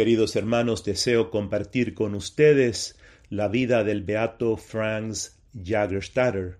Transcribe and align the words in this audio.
Queridos 0.00 0.34
hermanos, 0.34 0.82
deseo 0.82 1.30
compartir 1.30 1.92
con 1.92 2.14
ustedes 2.14 2.96
la 3.28 3.48
vida 3.48 3.84
del 3.84 4.02
beato 4.02 4.56
Franz 4.56 5.36
Jagerstatter, 5.52 6.56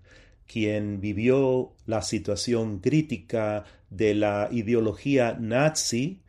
quien 0.46 1.00
vivió 1.00 1.72
la 1.86 2.02
situación 2.02 2.80
crítica 2.80 3.64
de 3.88 4.14
la 4.14 4.50
ideología 4.52 5.38
nazi 5.40 6.20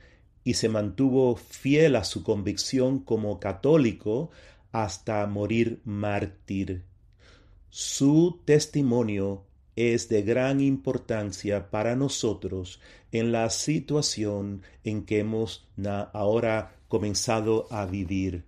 y 0.46 0.54
se 0.54 0.70
mantuvo 0.70 1.36
fiel 1.36 1.98
a 1.98 2.06
su 2.06 2.24
convicción 2.24 3.00
como 3.00 3.42
católico 3.42 4.32
hasta 4.72 5.28
morir 5.28 5.82
mártir. 5.84 6.86
Su 7.70 8.40
testimonio 8.46 9.44
es 9.76 10.08
de 10.08 10.22
gran 10.22 10.62
importancia 10.62 11.72
para 11.72 11.98
nosotros 11.98 12.80
en 13.12 13.34
la 13.34 13.50
situación 13.50 14.62
en 14.86 15.04
que 15.04 15.20
hemos 15.20 15.68
ahora 16.14 16.78
comenzado 16.92 17.68
a 17.72 17.86
vivir. 17.86 18.44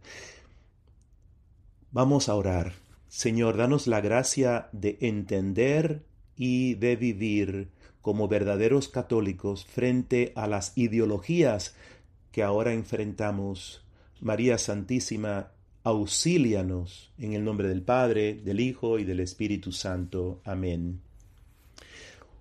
Vamos 1.94 2.28
a 2.28 2.36
orar. 2.36 2.74
Señor, 3.08 3.56
danos 3.56 3.88
la 3.88 4.02
gracia 4.02 4.68
de 4.74 4.98
entender 5.00 6.04
y 6.36 6.74
de 6.74 6.98
vivir 6.98 7.70
como 8.02 8.28
verdaderos 8.28 8.90
católicos 8.90 9.66
frente 9.66 10.34
a 10.36 10.48
las 10.48 10.78
ideologías 10.78 11.74
que 12.34 12.44
ahora 12.44 12.74
enfrentamos. 12.74 13.82
María 14.20 14.58
Santísima, 14.58 15.52
auxílianos 15.86 17.14
en 17.18 17.32
el 17.32 17.46
nombre 17.46 17.70
del 17.70 17.82
Padre, 17.82 18.34
del 18.34 18.60
Hijo 18.60 19.00
y 19.00 19.06
del 19.06 19.22
Espíritu 19.22 19.72
Santo. 19.72 20.42
Amén. 20.44 21.00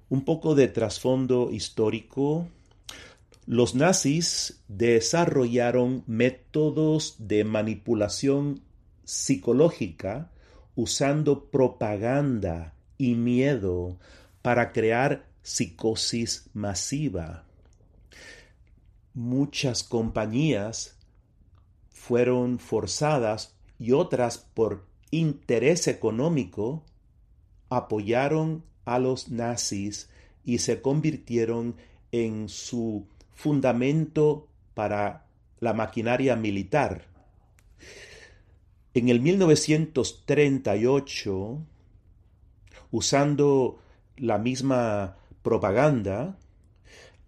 Un 0.09 0.25
poco 0.25 0.57
de 0.57 0.67
trasfondo 0.67 1.53
histórico. 1.53 2.49
Los 3.47 3.75
nazis 3.75 4.63
desarrollaron 4.69 6.05
métodos 6.07 7.17
de 7.19 7.43
manipulación 7.43 8.63
psicológica 9.05 10.31
usando 10.77 11.51
propaganda 11.51 12.75
y 12.99 13.15
miedo 13.17 13.99
para 14.43 14.73
crear 14.73 15.27
psicosis 15.43 16.51
masiva. 16.55 17.45
Muchas 19.13 19.83
compañías 19.83 20.97
fueron 21.91 22.61
forzadas 22.61 23.57
y 23.79 23.91
otras 23.91 24.39
por 24.39 24.87
interés 25.11 25.89
económico 25.89 26.85
apoyaron 27.69 28.65
a 28.85 29.01
los 29.01 29.31
nazis 29.31 30.09
y 30.45 30.59
se 30.59 30.81
convirtieron 30.81 31.75
en 32.13 32.49
su 32.49 33.07
fundamento 33.43 34.49
para 34.75 35.27
la 35.59 35.75
maquinaria 35.75 36.37
militar. 36.37 37.07
En 38.95 39.09
el 39.09 39.21
1938, 39.21 41.59
usando 42.93 43.81
la 44.17 44.39
misma 44.39 45.17
propaganda, 45.43 46.39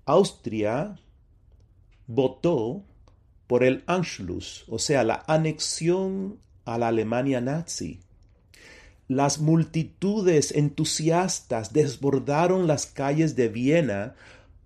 Austria 0.05 1.01
votó 2.07 2.85
por 3.49 3.65
el 3.65 3.83
Anschluss, 3.87 4.67
o 4.69 4.79
sea, 4.79 5.03
la 5.03 5.25
anexión 5.27 6.39
a 6.65 6.79
la 6.79 6.87
Alemania 6.89 7.41
nazi. 7.41 7.99
Las 9.09 9.41
multitudes 9.41 10.53
entusiastas 10.53 11.73
desbordaron 11.73 12.69
las 12.69 12.87
calles 12.87 13.35
de 13.35 13.49
Viena 13.49 14.15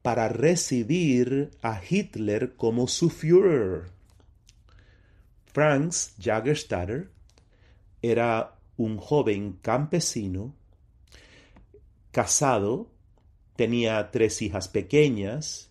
para 0.09 0.31
recibir 0.31 1.51
a 1.61 1.83
Hitler 1.87 2.57
como 2.57 2.89
su 2.89 3.11
Führer. 3.11 3.91
Franz 5.45 6.15
Jagerstatter 6.19 7.11
era 8.01 8.57
un 8.79 8.97
joven 8.97 9.59
campesino, 9.61 10.55
casado, 12.11 12.91
tenía 13.55 14.11
tres 14.11 14.41
hijas 14.41 14.69
pequeñas, 14.69 15.71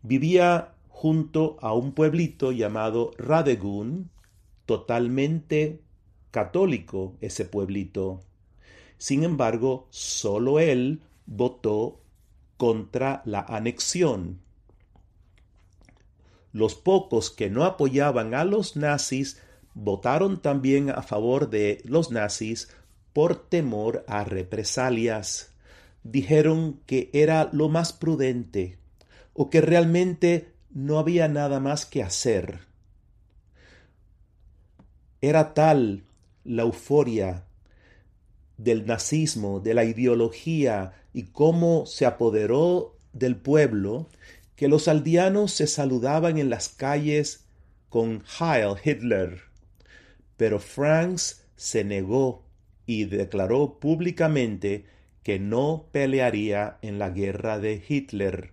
vivía 0.00 0.72
junto 0.88 1.58
a 1.60 1.74
un 1.74 1.92
pueblito 1.92 2.50
llamado 2.50 3.10
Radegun, 3.18 4.08
totalmente 4.64 5.82
católico 6.30 7.18
ese 7.20 7.44
pueblito. 7.44 8.22
Sin 8.96 9.22
embargo, 9.22 9.86
solo 9.90 10.58
él 10.60 11.02
votó 11.26 12.01
contra 12.62 13.22
la 13.24 13.40
anexión. 13.40 14.38
Los 16.52 16.76
pocos 16.76 17.28
que 17.28 17.50
no 17.50 17.64
apoyaban 17.64 18.34
a 18.34 18.44
los 18.44 18.76
nazis 18.76 19.40
votaron 19.74 20.40
también 20.40 20.88
a 20.88 21.02
favor 21.02 21.50
de 21.50 21.82
los 21.84 22.12
nazis 22.12 22.68
por 23.12 23.34
temor 23.34 24.04
a 24.06 24.22
represalias. 24.22 25.50
Dijeron 26.04 26.78
que 26.86 27.10
era 27.12 27.50
lo 27.52 27.68
más 27.68 27.92
prudente 27.92 28.78
o 29.32 29.50
que 29.50 29.60
realmente 29.60 30.52
no 30.70 31.00
había 31.00 31.26
nada 31.26 31.58
más 31.58 31.84
que 31.84 32.04
hacer. 32.04 32.60
Era 35.20 35.52
tal 35.52 36.04
la 36.44 36.62
euforia 36.62 37.44
del 38.56 38.86
nazismo, 38.86 39.58
de 39.58 39.74
la 39.74 39.82
ideología 39.82 41.01
y 41.12 41.24
cómo 41.24 41.86
se 41.86 42.06
apoderó 42.06 42.96
del 43.12 43.36
pueblo, 43.36 44.08
que 44.56 44.68
los 44.68 44.88
aldeanos 44.88 45.52
se 45.52 45.66
saludaban 45.66 46.38
en 46.38 46.50
las 46.50 46.68
calles 46.68 47.44
con 47.88 48.22
Heil 48.38 48.76
Hitler. 48.82 49.42
Pero 50.36 50.58
Franz 50.58 51.42
se 51.56 51.84
negó 51.84 52.44
y 52.86 53.04
declaró 53.04 53.78
públicamente 53.78 54.86
que 55.22 55.38
no 55.38 55.86
pelearía 55.92 56.78
en 56.82 56.98
la 56.98 57.10
guerra 57.10 57.58
de 57.58 57.82
Hitler. 57.86 58.52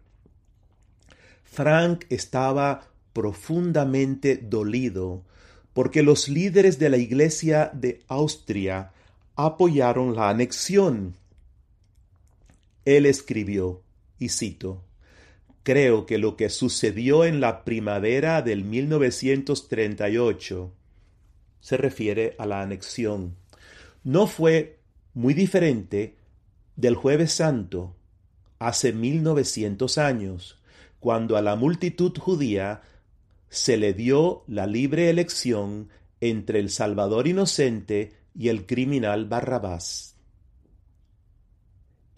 Frank 1.44 2.06
estaba 2.10 2.88
profundamente 3.14 4.38
dolido 4.38 5.24
porque 5.74 6.04
los 6.04 6.30
líderes 6.30 6.78
de 6.80 6.90
la 6.90 6.98
Iglesia 6.98 7.72
de 7.74 8.04
Austria 8.08 8.92
apoyaron 9.36 10.16
la 10.16 10.30
anexión. 10.30 11.16
Él 12.98 13.06
escribió, 13.06 13.84
y 14.18 14.30
cito, 14.30 14.84
Creo 15.62 16.08
que 16.08 16.18
lo 16.18 16.36
que 16.36 16.50
sucedió 16.50 17.24
en 17.24 17.40
la 17.40 17.64
primavera 17.64 18.42
del 18.42 18.64
1938 18.64 20.74
se 21.60 21.78
refiere 21.78 22.36
a 22.40 22.48
la 22.48 22.64
anexión. 22.64 23.36
No 24.04 24.26
fue 24.26 24.80
muy 25.14 25.36
diferente 25.36 26.16
del 26.78 26.96
jueves 26.96 27.32
santo 27.32 27.96
hace 28.58 28.92
1900 28.92 30.00
años 30.00 30.60
cuando 31.00 31.38
a 31.38 31.44
la 31.44 31.56
multitud 31.56 32.18
judía 32.18 32.82
se 33.50 33.78
le 33.78 33.94
dio 33.94 34.44
la 34.48 34.66
libre 34.66 35.12
elección 35.12 35.90
entre 36.22 36.60
el 36.60 36.72
Salvador 36.72 37.28
inocente 37.28 38.14
y 38.34 38.48
el 38.48 38.66
criminal 38.66 39.28
Barrabás. 39.28 40.09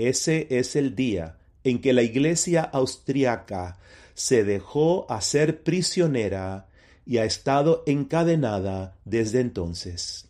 Ese 0.07 0.47
es 0.49 0.75
el 0.75 0.95
día 0.95 1.37
en 1.63 1.79
que 1.79 1.93
la 1.93 2.01
Iglesia 2.01 2.63
austriaca 2.63 3.77
se 4.15 4.43
dejó 4.43 5.05
hacer 5.11 5.61
prisionera 5.61 6.67
y 7.05 7.19
ha 7.19 7.25
estado 7.25 7.83
encadenada 7.85 8.95
desde 9.05 9.41
entonces. 9.41 10.27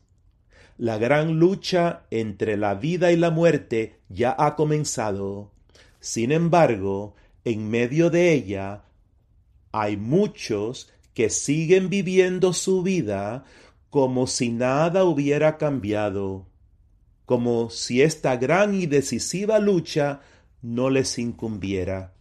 La 0.78 0.98
gran 0.98 1.40
lucha 1.40 2.02
entre 2.12 2.58
la 2.58 2.76
vida 2.76 3.14
y 3.14 3.16
la 3.16 3.30
muerte 3.30 4.02
ya 4.10 4.36
ha 4.38 4.58
comenzado. 4.58 5.52
Sin 6.02 6.34
embargo, 6.34 7.16
en 7.46 7.70
medio 7.70 8.10
de 8.10 8.34
ella 8.34 8.84
hay 9.72 9.96
muchos 9.96 10.92
que 11.14 11.30
siguen 11.30 11.90
viviendo 11.90 12.52
su 12.52 12.84
vida 12.84 13.46
como 13.90 14.28
si 14.28 14.50
nada 14.50 15.06
hubiera 15.06 15.58
cambiado, 15.58 16.51
como 17.32 17.70
si 17.70 18.02
esta 18.02 18.36
gran 18.36 18.76
y 18.76 18.88
decisiva 18.88 19.58
lucha 19.60 20.20
no 20.62 20.90
les 20.90 21.18
incumbiera. 21.18 22.14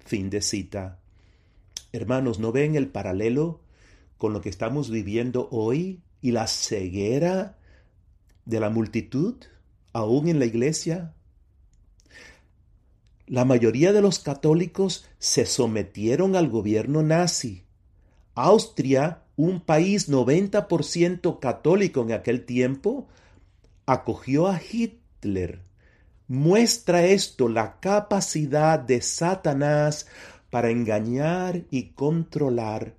Fin 0.00 0.28
de 0.28 0.42
cita. 0.42 0.98
Hermanos, 1.92 2.40
¿no 2.40 2.50
ven 2.50 2.74
el 2.74 2.88
paralelo 2.88 3.60
con 4.18 4.32
lo 4.32 4.40
que 4.40 4.48
estamos 4.48 4.90
viviendo 4.90 5.46
hoy 5.52 6.00
y 6.20 6.32
la 6.32 6.48
ceguera 6.48 7.58
de 8.44 8.58
la 8.58 8.68
multitud, 8.68 9.36
aún 9.92 10.26
en 10.26 10.40
la 10.40 10.46
iglesia? 10.46 11.14
La 13.28 13.44
mayoría 13.44 13.92
de 13.92 14.02
los 14.02 14.18
católicos 14.18 15.06
se 15.20 15.46
sometieron 15.46 16.34
al 16.34 16.48
gobierno 16.48 17.04
nazi. 17.04 17.62
Austria, 18.34 19.22
un 19.36 19.60
país 19.60 20.10
90% 20.10 21.38
católico 21.38 22.02
en 22.02 22.10
aquel 22.10 22.44
tiempo, 22.44 23.06
acogió 23.86 24.48
a 24.48 24.60
Hitler. 24.60 25.62
Muestra 26.28 27.04
esto 27.04 27.48
la 27.48 27.78
capacidad 27.78 28.80
de 28.80 29.00
Satanás 29.00 30.06
para 30.50 30.70
engañar 30.70 31.62
y 31.70 31.90
controlar 31.90 32.94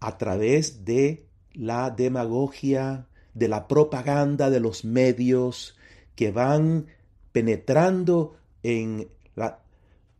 a 0.00 0.18
través 0.18 0.84
de 0.84 1.26
la 1.52 1.90
demagogia, 1.90 3.06
de 3.34 3.48
la 3.48 3.68
propaganda 3.68 4.50
de 4.50 4.60
los 4.60 4.84
medios 4.84 5.76
que 6.16 6.30
van 6.30 6.86
penetrando 7.32 8.36
en 8.62 9.08
la 9.34 9.60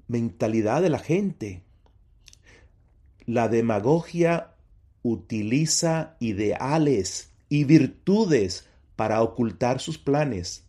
mentalidad 0.06 0.82
de 0.82 0.90
la 0.90 0.98
gente. 0.98 1.62
La 3.24 3.48
demagogia 3.48 4.54
utiliza 5.02 6.16
ideales 6.20 7.30
y 7.48 7.64
virtudes 7.64 8.66
para 8.96 9.22
ocultar 9.22 9.80
sus 9.80 9.98
planes. 9.98 10.64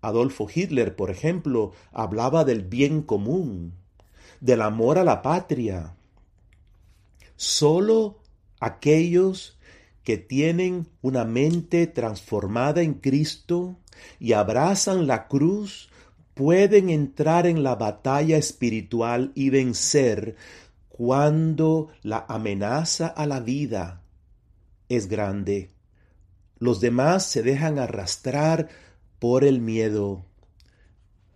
Adolfo 0.00 0.48
Hitler, 0.52 0.96
por 0.96 1.10
ejemplo, 1.10 1.72
hablaba 1.92 2.44
del 2.44 2.62
bien 2.62 3.02
común, 3.02 3.74
del 4.40 4.62
amor 4.62 4.98
a 4.98 5.04
la 5.04 5.22
patria. 5.22 5.94
Solo 7.36 8.18
aquellos 8.60 9.58
que 10.02 10.18
tienen 10.18 10.86
una 11.00 11.24
mente 11.24 11.86
transformada 11.86 12.82
en 12.82 12.94
Cristo 12.94 13.76
y 14.20 14.34
abrazan 14.34 15.06
la 15.06 15.26
cruz 15.28 15.88
pueden 16.34 16.90
entrar 16.90 17.46
en 17.46 17.62
la 17.62 17.76
batalla 17.76 18.36
espiritual 18.36 19.32
y 19.34 19.50
vencer 19.50 20.36
cuando 20.88 21.88
la 22.02 22.26
amenaza 22.28 23.06
a 23.06 23.26
la 23.26 23.40
vida 23.40 24.02
es 24.88 25.08
grande. 25.08 25.73
Los 26.64 26.80
demás 26.80 27.26
se 27.26 27.42
dejan 27.42 27.78
arrastrar 27.78 28.70
por 29.18 29.44
el 29.44 29.60
miedo. 29.60 30.24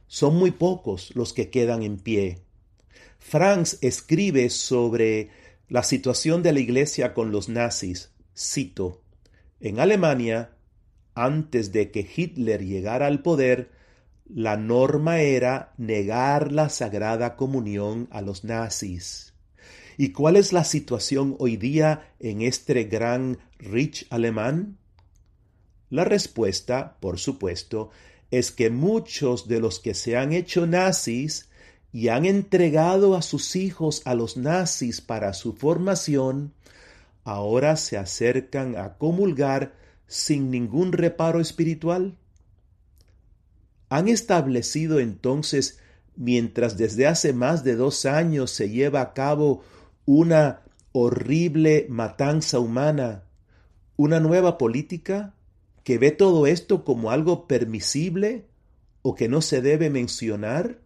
Son 0.07 0.35
muy 0.35 0.53
pocos 0.53 1.15
los 1.15 1.35
que 1.35 1.51
quedan 1.51 1.83
en 1.83 1.99
pie. 1.99 2.39
Franz 3.19 3.77
escribe 3.83 4.49
sobre 4.49 5.29
la 5.69 5.83
situación 5.83 6.43
de 6.43 6.55
la 6.55 6.61
iglesia 6.61 7.13
con 7.13 7.31
los 7.31 7.51
nazis. 7.51 8.11
Cito, 8.35 9.03
en 9.61 9.81
Alemania, 9.81 10.53
antes 11.15 11.73
de 11.73 11.91
que 11.91 12.09
Hitler 12.17 12.65
llegara 12.65 13.07
al 13.07 13.21
poder, 13.21 13.71
la 14.25 14.57
norma 14.57 15.21
era 15.21 15.75
negar 15.77 16.53
la 16.53 16.71
sagrada 16.71 17.37
comunión 17.37 18.09
a 18.13 18.23
los 18.23 18.45
nazis. 18.45 19.35
¿Y 19.99 20.13
cuál 20.13 20.37
es 20.37 20.55
la 20.55 20.65
situación 20.65 21.37
hoy 21.39 21.59
día 21.59 22.15
en 22.19 22.41
este 22.41 22.85
gran 22.85 23.37
Rich 23.59 24.07
alemán? 24.09 24.79
La 25.91 26.05
respuesta, 26.05 26.97
por 27.01 27.19
supuesto, 27.19 27.91
es 28.31 28.53
que 28.53 28.71
muchos 28.71 29.49
de 29.49 29.61
los 29.61 29.81
que 29.81 29.95
se 29.95 30.17
han 30.17 30.33
hecho 30.33 30.67
nazis 30.67 31.49
y 31.93 32.09
han 32.09 32.27
entregado 32.27 33.17
a 33.17 33.23
sus 33.23 33.57
hijos 33.57 34.03
a 34.05 34.15
los 34.15 34.37
nazis 34.37 35.01
para 35.01 35.33
su 35.33 35.55
formación, 35.55 36.53
ahora 37.25 37.77
se 37.77 37.97
acercan 37.97 38.77
a 38.77 38.99
comulgar 38.99 39.75
sin 40.07 40.51
ningún 40.51 40.93
reparo 40.93 41.41
espiritual? 41.41 42.17
¿Han 43.89 44.09
establecido 44.09 45.01
entonces, 45.01 45.79
mientras 46.17 46.77
desde 46.77 47.07
hace 47.07 47.33
más 47.33 47.65
de 47.65 47.77
dos 47.77 48.05
años 48.05 48.51
se 48.51 48.69
lleva 48.69 49.01
a 49.01 49.15
cabo 49.15 49.63
una 50.05 50.63
horrible 50.93 51.87
matanza 51.89 52.59
humana, 52.59 53.25
una 53.97 54.21
nueva 54.21 54.59
política 54.59 55.35
que 55.89 55.97
ve 55.97 56.11
todo 56.11 56.47
esto 56.47 56.85
como 56.85 57.11
algo 57.11 57.49
permisible 57.49 58.45
o 59.01 59.15
que 59.15 59.27
no 59.27 59.41
se 59.41 59.63
debe 59.63 59.89
mencionar? 59.89 60.83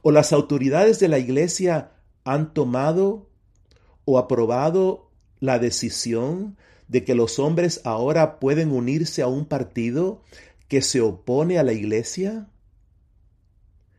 ¿O 0.00 0.10
las 0.10 0.32
autoridades 0.32 1.00
de 1.00 1.08
la 1.08 1.18
Iglesia 1.18 1.92
han 2.24 2.54
tomado 2.54 3.28
o 4.06 4.18
aprobado 4.18 5.10
la 5.38 5.58
decisión 5.58 6.56
de 6.88 7.04
que 7.04 7.14
los 7.14 7.38
hombres 7.38 7.82
ahora 7.84 8.40
pueden 8.40 8.72
unirse 8.72 9.20
a 9.20 9.26
un 9.26 9.44
partido 9.44 10.22
que 10.66 10.80
se 10.80 11.02
opone 11.02 11.58
a 11.58 11.62
la 11.62 11.74
Iglesia? 11.74 12.48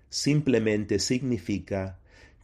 Simplemente 0.10 0.98
significa 0.98 2.00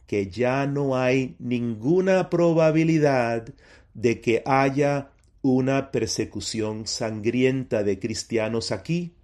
que 0.06 0.30
ya 0.30 0.64
no 0.68 0.96
hay 0.96 1.34
ninguna 1.40 2.30
probabilidad 2.30 3.52
de 3.94 4.20
que 4.20 4.44
haya 4.46 5.10
una 5.42 5.90
persecución 5.90 6.86
sangrienta 6.86 7.82
de 7.82 7.98
cristianos 7.98 8.72
aquí, 8.72 9.14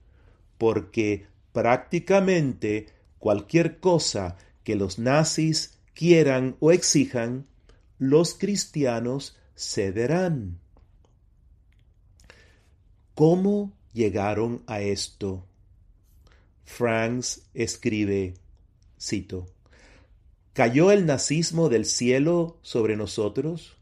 porque 0.59 1.27
prácticamente 1.53 2.87
cualquier 3.19 3.81
cosa 3.81 4.37
que 4.63 4.77
los 4.77 4.99
nazis 4.99 5.79
quieran 5.95 6.57
o 6.61 6.73
exijan, 6.73 7.47
los 7.99 8.35
cristianos 8.35 9.37
cederán. 9.57 10.59
¿Cómo 13.15 13.73
llegaron 13.93 14.63
a 14.67 14.81
esto? 14.81 15.47
Franks 16.65 17.43
escribe, 17.55 18.35
cito, 19.01 19.47
¿Cayó 20.55 20.93
el 20.93 21.05
nazismo 21.05 21.69
del 21.69 21.85
cielo 21.85 22.59
sobre 22.63 22.97
nosotros? 22.97 23.77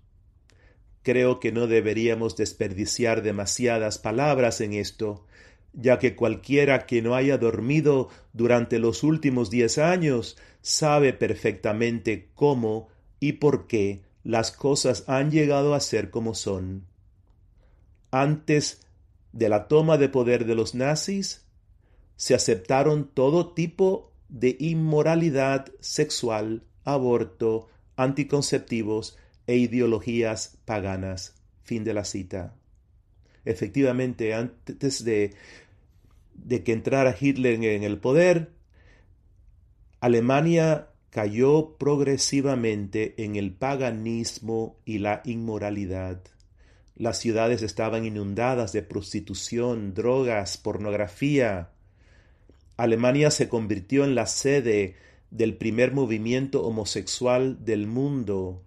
Creo 1.02 1.40
que 1.40 1.52
no 1.52 1.66
deberíamos 1.66 2.36
desperdiciar 2.36 3.22
demasiadas 3.22 3.98
palabras 3.98 4.60
en 4.60 4.72
esto, 4.72 5.26
ya 5.72 5.98
que 5.98 6.14
cualquiera 6.14 6.86
que 6.86 7.02
no 7.02 7.14
haya 7.14 7.38
dormido 7.38 8.08
durante 8.32 8.78
los 8.78 9.02
últimos 9.02 9.50
diez 9.50 9.78
años 9.78 10.36
sabe 10.60 11.12
perfectamente 11.12 12.28
cómo 12.34 12.88
y 13.18 13.32
por 13.34 13.66
qué 13.66 14.02
las 14.22 14.52
cosas 14.52 15.04
han 15.08 15.30
llegado 15.30 15.74
a 15.74 15.80
ser 15.80 16.10
como 16.10 16.34
son. 16.34 16.86
Antes 18.10 18.86
de 19.32 19.48
la 19.48 19.66
toma 19.66 19.98
de 19.98 20.08
poder 20.08 20.44
de 20.44 20.54
los 20.54 20.74
nazis, 20.74 21.46
se 22.16 22.34
aceptaron 22.34 23.10
todo 23.12 23.52
tipo 23.54 24.12
de 24.28 24.56
inmoralidad 24.60 25.72
sexual, 25.80 26.62
aborto, 26.84 27.68
anticonceptivos 27.96 29.16
e 29.46 29.56
ideologías 29.56 30.58
paganas. 30.64 31.34
Fin 31.62 31.84
de 31.84 31.94
la 31.94 32.04
cita. 32.04 32.54
Efectivamente, 33.44 34.34
antes 34.34 35.04
de, 35.04 35.34
de 36.34 36.62
que 36.62 36.72
entrara 36.72 37.16
Hitler 37.18 37.62
en 37.64 37.82
el 37.82 37.98
poder, 37.98 38.52
Alemania 40.00 40.88
cayó 41.10 41.76
progresivamente 41.76 43.22
en 43.22 43.36
el 43.36 43.52
paganismo 43.52 44.78
y 44.84 44.98
la 44.98 45.22
inmoralidad. 45.24 46.22
Las 46.96 47.18
ciudades 47.18 47.62
estaban 47.62 48.04
inundadas 48.04 48.72
de 48.72 48.82
prostitución, 48.82 49.94
drogas, 49.94 50.56
pornografía. 50.56 51.70
Alemania 52.76 53.30
se 53.30 53.48
convirtió 53.48 54.04
en 54.04 54.14
la 54.14 54.26
sede 54.26 54.96
del 55.30 55.56
primer 55.56 55.92
movimiento 55.92 56.64
homosexual 56.64 57.64
del 57.64 57.86
mundo, 57.86 58.62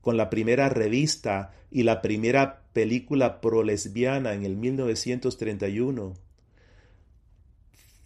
con 0.00 0.16
la 0.16 0.30
primera 0.30 0.68
revista 0.68 1.52
y 1.70 1.82
la 1.82 2.02
primera 2.02 2.62
película 2.72 3.40
pro-lesbiana 3.40 4.34
en 4.34 4.44
el 4.44 4.56
1931. 4.56 6.14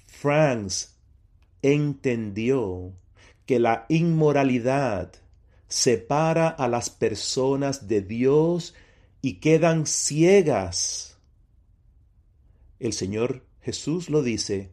Franz 0.07 0.95
entendió 1.63 2.93
que 3.47 3.59
la 3.59 3.87
inmoralidad 3.89 5.13
separa 5.69 6.49
a 6.49 6.69
las 6.69 6.91
personas 6.91 7.89
de 7.89 8.01
Dios 8.01 8.75
y 9.23 9.35
quedan 9.35 9.87
ciegas. 9.87 11.19
El 12.79 12.93
Señor 12.93 13.45
Jesús 13.61 14.11
lo 14.11 14.23
dice, 14.23 14.71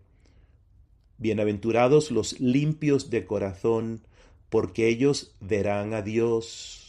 Bienaventurados 1.17 2.11
los 2.11 2.39
limpios 2.39 3.09
de 3.09 3.25
corazón, 3.25 4.01
porque 4.49 4.87
ellos 4.87 5.35
verán 5.39 5.93
a 5.93 6.01
Dios. 6.01 6.80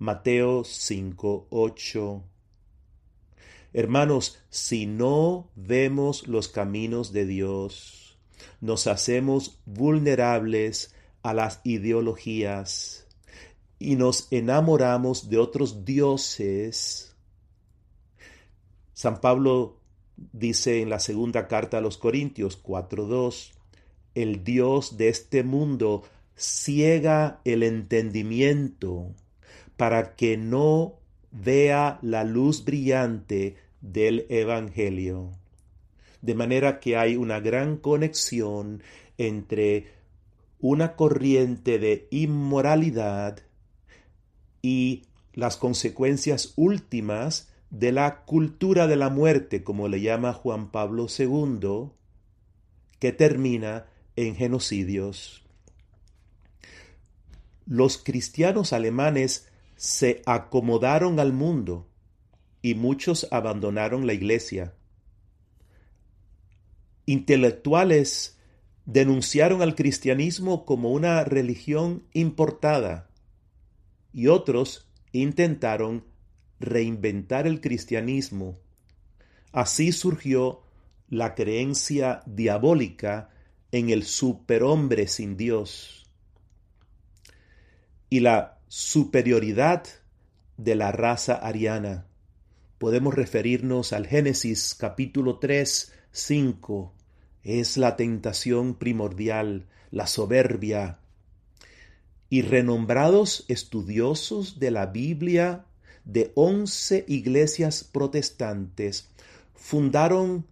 Mateo 0.00 0.62
5:8. 0.62 2.22
Hermanos, 3.72 4.38
si 4.48 4.86
no 4.86 5.50
vemos 5.56 6.28
los 6.28 6.48
caminos 6.48 7.12
de 7.12 7.26
Dios, 7.26 8.16
nos 8.60 8.86
hacemos 8.86 9.60
vulnerables 9.66 10.94
a 11.22 11.34
las 11.34 11.60
ideologías, 11.64 13.08
y 13.80 13.96
nos 13.96 14.28
enamoramos 14.30 15.30
de 15.30 15.38
otros 15.38 15.84
dioses. 15.84 17.16
San 18.92 19.20
Pablo 19.20 19.80
dice 20.16 20.80
en 20.80 20.90
la 20.90 21.00
segunda 21.00 21.48
carta 21.48 21.78
a 21.78 21.80
los 21.80 21.98
Corintios 21.98 22.62
4.2, 22.62 23.50
el 24.14 24.44
Dios 24.44 24.96
de 24.96 25.08
este 25.08 25.42
mundo 25.42 26.04
ciega 26.36 27.40
el 27.44 27.64
entendimiento 27.64 29.12
para 29.78 30.16
que 30.16 30.36
no 30.36 30.98
vea 31.30 32.00
la 32.02 32.24
luz 32.24 32.64
brillante 32.64 33.56
del 33.80 34.26
Evangelio. 34.28 35.30
De 36.20 36.34
manera 36.34 36.80
que 36.80 36.96
hay 36.96 37.16
una 37.16 37.38
gran 37.38 37.76
conexión 37.76 38.82
entre 39.18 39.86
una 40.58 40.96
corriente 40.96 41.78
de 41.78 42.08
inmoralidad 42.10 43.38
y 44.62 45.04
las 45.32 45.56
consecuencias 45.56 46.54
últimas 46.56 47.48
de 47.70 47.92
la 47.92 48.24
cultura 48.24 48.88
de 48.88 48.96
la 48.96 49.10
muerte, 49.10 49.62
como 49.62 49.86
le 49.86 50.00
llama 50.00 50.32
Juan 50.32 50.72
Pablo 50.72 51.06
II, 51.16 51.90
que 52.98 53.12
termina 53.12 53.86
en 54.16 54.34
genocidios. 54.34 55.44
Los 57.64 57.98
cristianos 57.98 58.72
alemanes 58.72 59.47
se 59.78 60.22
acomodaron 60.26 61.20
al 61.20 61.32
mundo 61.32 61.88
y 62.62 62.74
muchos 62.74 63.28
abandonaron 63.30 64.08
la 64.08 64.12
iglesia. 64.12 64.74
Intelectuales 67.06 68.36
denunciaron 68.86 69.62
al 69.62 69.76
cristianismo 69.76 70.64
como 70.64 70.90
una 70.90 71.22
religión 71.22 72.02
importada 72.12 73.08
y 74.12 74.26
otros 74.26 74.90
intentaron 75.12 76.04
reinventar 76.58 77.46
el 77.46 77.60
cristianismo. 77.60 78.58
Así 79.52 79.92
surgió 79.92 80.62
la 81.08 81.36
creencia 81.36 82.22
diabólica 82.26 83.30
en 83.70 83.90
el 83.90 84.02
superhombre 84.02 85.06
sin 85.06 85.36
Dios 85.36 86.10
y 88.10 88.20
la 88.20 88.57
superioridad 88.68 89.84
de 90.58 90.74
la 90.74 90.92
raza 90.92 91.34
ariana. 91.34 92.06
Podemos 92.76 93.14
referirnos 93.14 93.94
al 93.94 94.06
Génesis 94.06 94.76
capítulo 94.78 95.38
3, 95.38 95.92
5. 96.12 96.92
Es 97.44 97.78
la 97.78 97.96
tentación 97.96 98.74
primordial, 98.74 99.66
la 99.90 100.06
soberbia. 100.06 100.98
Y 102.28 102.42
renombrados 102.42 103.46
estudiosos 103.48 104.58
de 104.58 104.70
la 104.70 104.86
Biblia 104.86 105.64
de 106.04 106.30
once 106.34 107.06
iglesias 107.08 107.84
protestantes 107.84 109.08
fundaron 109.54 110.46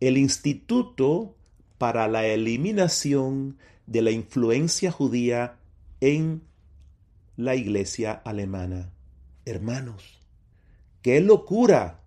el 0.00 0.18
Instituto 0.18 1.34
para 1.78 2.08
la 2.08 2.26
Eliminación 2.26 3.56
de 3.86 4.02
la 4.02 4.10
Influencia 4.10 4.90
Judía 4.90 5.56
en 6.00 6.42
la 7.36 7.54
Iglesia 7.54 8.12
Alemana. 8.12 8.92
Hermanos, 9.44 10.20
qué 11.02 11.20
locura 11.20 12.00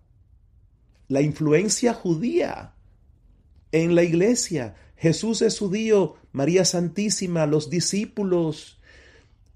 la 1.08 1.22
influencia 1.22 1.94
judía 1.94 2.74
en 3.72 3.94
la 3.94 4.02
iglesia. 4.02 4.76
Jesús 4.96 5.42
es 5.42 5.58
judío, 5.58 6.16
María 6.32 6.64
Santísima, 6.64 7.46
los 7.46 7.70
discípulos. 7.70 8.78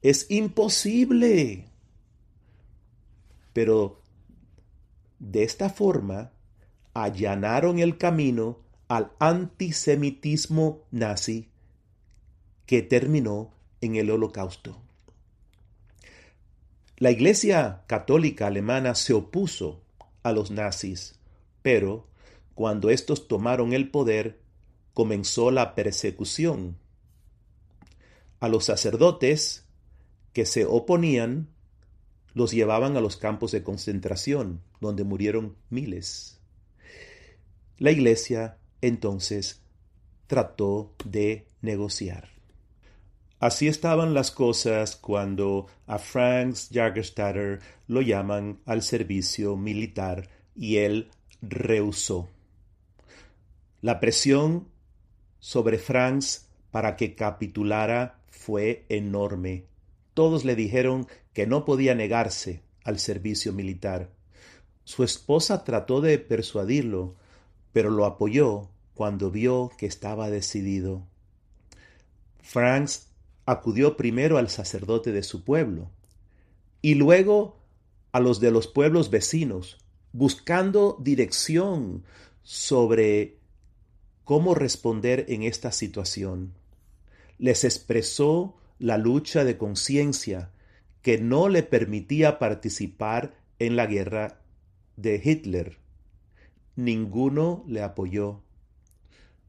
Es 0.01 0.31
imposible. 0.31 1.67
Pero 3.53 4.01
de 5.19 5.45
esta 5.45 5.69
forma 5.69 6.33
allanaron 6.95 7.79
el 7.79 7.99
camino 7.99 8.61
al 8.89 9.13
antisemitismo 9.19 10.83
nazi 10.91 11.49
que 12.67 12.83
terminó 12.83 13.53
en 13.81 13.97
el 13.97 14.11
holocausto. 14.11 14.81
La 17.03 17.11
Iglesia 17.11 17.83
católica 17.89 18.47
alemana 18.47 18.95
se 18.95 19.13
opuso 19.13 19.83
a 20.23 20.31
los 20.31 20.53
nazis, 20.53 21.19
pero 21.61 22.07
cuando 22.55 22.91
estos 22.91 23.27
tomaron 23.27 23.73
el 23.73 23.91
poder, 23.91 24.39
comenzó 24.95 25.51
la 25.51 25.75
persecución. 25.75 26.77
A 28.39 28.47
los 28.47 28.67
sacerdotes 28.67 29.65
que 30.33 30.47
se 30.47 30.65
oponían 30.65 31.49
los 32.35 32.53
llevaban 32.53 32.97
a 32.97 33.01
los 33.01 33.17
campos 33.17 33.51
de 33.51 33.65
concentración, 33.65 34.61
donde 34.81 35.03
murieron 35.03 35.57
miles. 35.71 36.39
La 37.79 37.91
iglesia 37.91 38.59
entonces 38.81 39.61
trató 40.29 40.95
de 41.05 41.49
negociar. 41.63 42.32
Así 43.43 43.67
estaban 43.67 44.15
las 44.15 44.31
cosas 44.31 44.95
cuando 44.95 45.67
a 45.89 45.99
Franz 45.99 46.69
Jagerstatter 46.71 47.59
lo 47.89 48.01
llaman 48.01 48.61
al 48.67 48.83
servicio 48.83 49.57
militar 49.57 50.29
y 50.55 50.77
él 50.77 51.11
rehusó. 51.41 52.29
La 53.81 53.99
presión 53.99 54.69
sobre 55.41 55.79
Franz 55.79 56.47
para 56.71 56.95
que 56.95 57.17
capitulara 57.17 58.21
fue 58.31 58.87
enorme. 58.89 59.65
Todos 60.15 60.45
le 60.45 60.55
dijeron 60.55 61.09
que 61.33 61.49
no 61.49 61.65
podía 61.65 61.97
negarse 61.97 62.63
al 62.85 63.01
servicio 63.01 63.53
militar. 63.53 64.13
Su 64.85 65.03
esposa 65.03 65.65
trató 65.65 66.01
de 66.01 66.21
persuadirlo, 66.21 67.17
pero 67.73 67.91
lo 67.91 68.07
apoyó 68.07 68.69
cuando 68.95 69.33
vio 69.33 69.73
que 69.79 69.87
estaba 69.87 70.31
decidido. 70.31 71.09
Franz 72.41 73.09
acudió 73.47 73.97
primero 73.97 74.39
al 74.39 74.49
sacerdote 74.49 75.13
de 75.13 75.23
su 75.23 75.45
pueblo 75.45 75.91
y 76.81 76.95
luego 76.95 77.59
a 78.13 78.21
los 78.21 78.41
de 78.41 78.51
los 78.51 78.67
pueblos 78.67 79.11
vecinos, 79.11 79.79
buscando 80.13 80.99
dirección 81.01 82.05
sobre 82.43 83.39
cómo 84.25 84.55
responder 84.55 85.27
en 85.29 85.43
esta 85.43 85.73
situación. 85.73 86.53
Les 87.39 87.65
expresó 87.65 88.57
la 88.79 88.99
lucha 88.99 89.45
de 89.45 89.57
conciencia 89.57 90.51
que 91.03 91.19
no 91.19 91.49
le 91.49 91.63
permitía 91.63 92.39
participar 92.39 93.35
en 93.59 93.77
la 93.77 93.87
guerra 93.87 94.41
de 94.97 95.21
Hitler. 95.23 95.79
Ninguno 96.77 97.65
le 97.67 97.83
apoyó. 97.83 98.42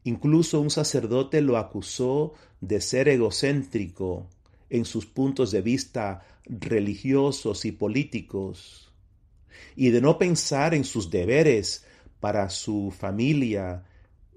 Incluso 0.04 0.60
un 0.60 0.70
sacerdote 0.70 1.40
lo 1.40 1.56
acusó 1.56 2.34
de 2.60 2.80
ser 2.80 3.08
egocéntrico 3.08 4.28
en 4.68 4.84
sus 4.84 5.06
puntos 5.06 5.50
de 5.50 5.62
vista 5.62 6.26
religiosos 6.44 7.64
y 7.64 7.72
políticos, 7.72 8.92
y 9.76 9.90
de 9.90 10.00
no 10.00 10.18
pensar 10.18 10.74
en 10.74 10.84
sus 10.84 11.10
deberes 11.10 11.86
para 12.20 12.50
su 12.50 12.92
familia 12.96 13.84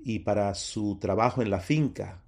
y 0.03 0.19
para 0.19 0.55
su 0.55 0.97
trabajo 0.99 1.41
en 1.41 1.49
la 1.49 1.59
finca. 1.59 2.23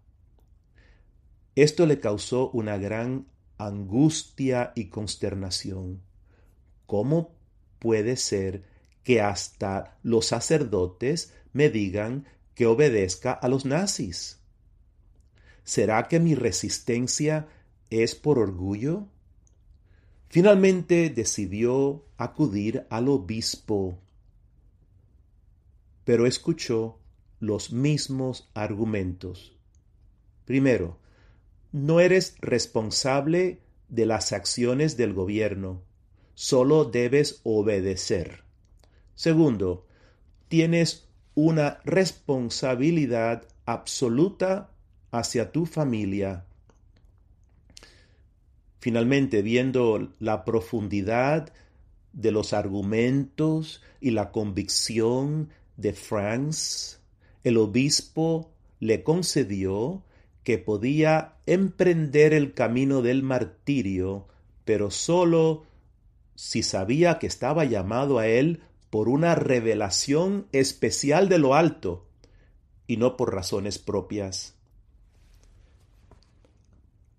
Esto 1.55 1.86
le 1.86 2.00
causó 2.00 2.50
una 2.51 2.77
gran 2.77 3.27
angustia 3.58 4.72
y 4.75 4.86
consternación. 4.86 6.01
¿Cómo 6.86 7.36
puede 7.79 8.15
ser 8.15 8.63
que 9.03 9.22
hasta 9.22 9.98
los 10.03 10.27
sacerdotes 10.27 11.34
me 11.53 11.69
digan 11.69 12.25
que 12.60 12.66
obedezca 12.66 13.32
a 13.32 13.48
los 13.48 13.63
nazis? 13.63 14.38
¿Será 15.63 16.10
que 16.10 16.20
mi 16.20 16.36
resistencia 16.36 17.48
es 17.89 18.16
por 18.16 18.38
orgullo? 18.38 19.08
Finalmente 20.28 21.10
decidió 21.10 22.04
acudir 22.18 22.86
al 22.89 23.08
obispo, 23.08 23.98
pero 26.04 26.25
escuchó 26.25 27.00
los 27.39 27.72
mismos 27.72 28.50
argumentos. 28.54 29.56
Primero, 30.44 31.00
no 31.72 32.01
eres 32.01 32.36
responsable 32.42 33.62
de 33.88 34.06
las 34.06 34.34
acciones 34.34 34.98
del 34.98 35.13
gobierno, 35.13 35.82
solo 36.36 36.84
debes 36.84 37.39
obedecer. 37.44 38.44
Segundo, 39.16 39.88
tienes 40.50 41.09
una 41.46 41.79
responsabilidad 41.86 43.43
absoluta 43.65 44.72
hacia 45.10 45.53
tu 45.53 45.65
familia. 45.65 46.43
Finalmente, 48.79 49.41
viendo 49.41 50.12
la 50.19 50.43
profundidad 50.43 51.53
de 52.12 52.31
los 52.34 52.51
argumentos 52.51 53.81
y 54.01 54.12
la 54.12 54.31
convicción 54.34 55.50
de 55.77 55.93
Franz, 55.93 57.00
el 57.46 57.55
obispo 57.55 58.51
le 58.81 59.03
concedió 59.03 60.03
que 60.43 60.58
podía 60.58 61.36
emprender 61.46 62.34
el 62.34 62.53
camino 62.53 63.01
del 63.01 63.24
martirio, 63.24 64.27
pero 64.65 64.91
sólo 64.91 65.63
si 66.36 66.63
sabía 66.63 67.17
que 67.17 67.27
estaba 67.27 67.63
llamado 67.63 68.19
a 68.19 68.27
él 68.27 68.62
por 68.89 69.10
una 69.10 69.36
revelación 69.36 70.48
especial 70.51 71.29
de 71.29 71.38
lo 71.38 71.55
alto 71.55 72.08
y 72.88 72.98
no 72.98 73.17
por 73.17 73.34
razones 73.34 73.77
propias. 73.77 74.55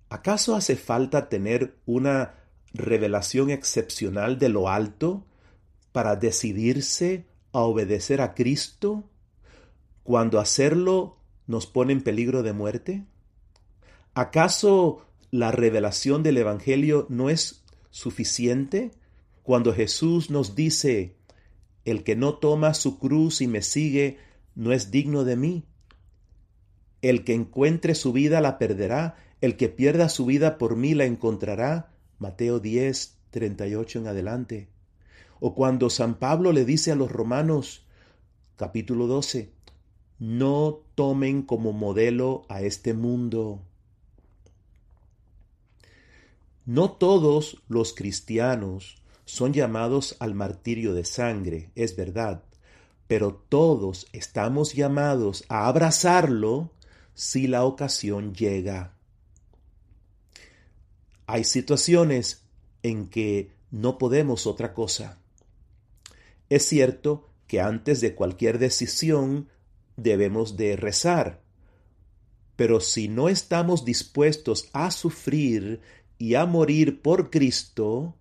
¿Acaso 0.09 0.57
hace 0.57 0.75
falta 0.75 1.29
tener 1.29 1.77
una 1.87 2.35
revelación 2.73 3.51
excepcional 3.51 4.39
de 4.39 4.49
lo 4.49 4.69
alto 4.69 5.25
para 5.93 6.17
decidirse 6.17 7.27
a 7.53 7.61
obedecer 7.61 8.21
a 8.21 8.35
Cristo 8.35 9.05
cuando 10.03 10.41
hacerlo 10.41 11.19
nos 11.47 11.67
pone 11.67 11.93
en 11.93 12.03
peligro 12.03 12.43
de 12.43 12.53
muerte? 12.53 13.05
¿Acaso 14.15 15.07
la 15.31 15.53
revelación 15.53 16.25
del 16.25 16.39
Evangelio 16.39 17.07
no 17.09 17.31
es 17.31 17.63
suficiente 17.91 18.91
cuando 19.45 19.73
Jesús 19.73 20.31
nos 20.31 20.57
dice, 20.57 21.17
el 21.91 22.05
que 22.05 22.17
no 22.17 22.35
toma 22.35 22.75
su 22.75 22.99
cruz 22.99 23.41
y 23.41 23.47
me 23.47 23.63
sigue 23.63 24.19
no 24.55 24.73
es 24.73 24.91
digno 24.91 25.25
de 25.25 25.37
mí? 25.37 25.65
El 27.03 27.25
que 27.25 27.35
encuentre 27.35 27.95
su 27.95 28.13
vida 28.13 28.41
la 28.41 28.59
perderá, 28.59 29.17
el 29.41 29.57
que 29.57 29.69
pierda 29.69 30.09
su 30.09 30.27
vida 30.27 30.59
por 30.59 30.77
mí 30.77 30.95
la 30.95 31.05
encontrará. 31.07 31.93
Mateo 32.19 32.61
10, 32.61 33.17
38 33.31 34.01
en 34.01 34.07
adelante. 34.07 34.69
O 35.41 35.55
cuando 35.55 35.89
San 35.89 36.17
Pablo 36.19 36.53
le 36.53 36.67
dice 36.67 36.93
a 36.93 36.97
los 36.97 37.11
romanos, 37.11 37.87
capítulo 38.57 39.07
12, 39.07 39.51
no 40.19 40.81
tomen 40.95 41.43
como 41.43 41.73
modelo 41.73 42.45
a 42.51 42.61
este 42.61 42.93
mundo. 42.93 43.63
No 46.67 46.93
todos 46.93 47.63
los 47.69 47.95
cristianos 47.95 49.00
son 49.31 49.53
llamados 49.53 50.17
al 50.19 50.35
martirio 50.35 50.93
de 50.93 51.05
sangre, 51.05 51.71
es 51.77 51.95
verdad, 51.95 52.43
pero 53.07 53.35
todos 53.35 54.07
estamos 54.13 54.75
llamados 54.75 55.45
a 55.49 55.69
abrazarlo 55.69 56.73
si 57.15 57.47
la 57.47 57.65
ocasión 57.65 58.35
llega. 58.35 58.95
Hay 61.27 61.45
situaciones 61.45 62.43
en 62.83 63.09
que 63.09 63.53
no 63.71 63.99
podemos 63.99 64.47
otra 64.47 64.75
cosa. 64.75 65.19
Es 66.49 66.67
cierto 66.67 67.31
que 67.47 67.61
antes 67.61 68.01
de 68.01 68.17
cualquier 68.17 68.59
decisión 68.59 69.49
debemos 69.97 70.57
de 70.57 70.75
rezar, 70.75 71.41
pero 72.57 72.81
si 72.81 73.07
no 73.07 73.29
estamos 73.29 73.85
dispuestos 73.85 74.69
a 74.73 74.91
sufrir 74.91 75.81
y 76.19 76.35
a 76.35 76.47
morir 76.47 77.01
por 77.01 77.31
Cristo, 77.31 78.17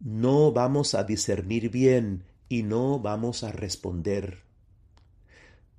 no 0.00 0.52
vamos 0.52 0.94
a 0.94 1.04
discernir 1.04 1.70
bien 1.70 2.24
y 2.48 2.62
no 2.62 2.98
vamos 2.98 3.44
a 3.44 3.52
responder. 3.52 4.42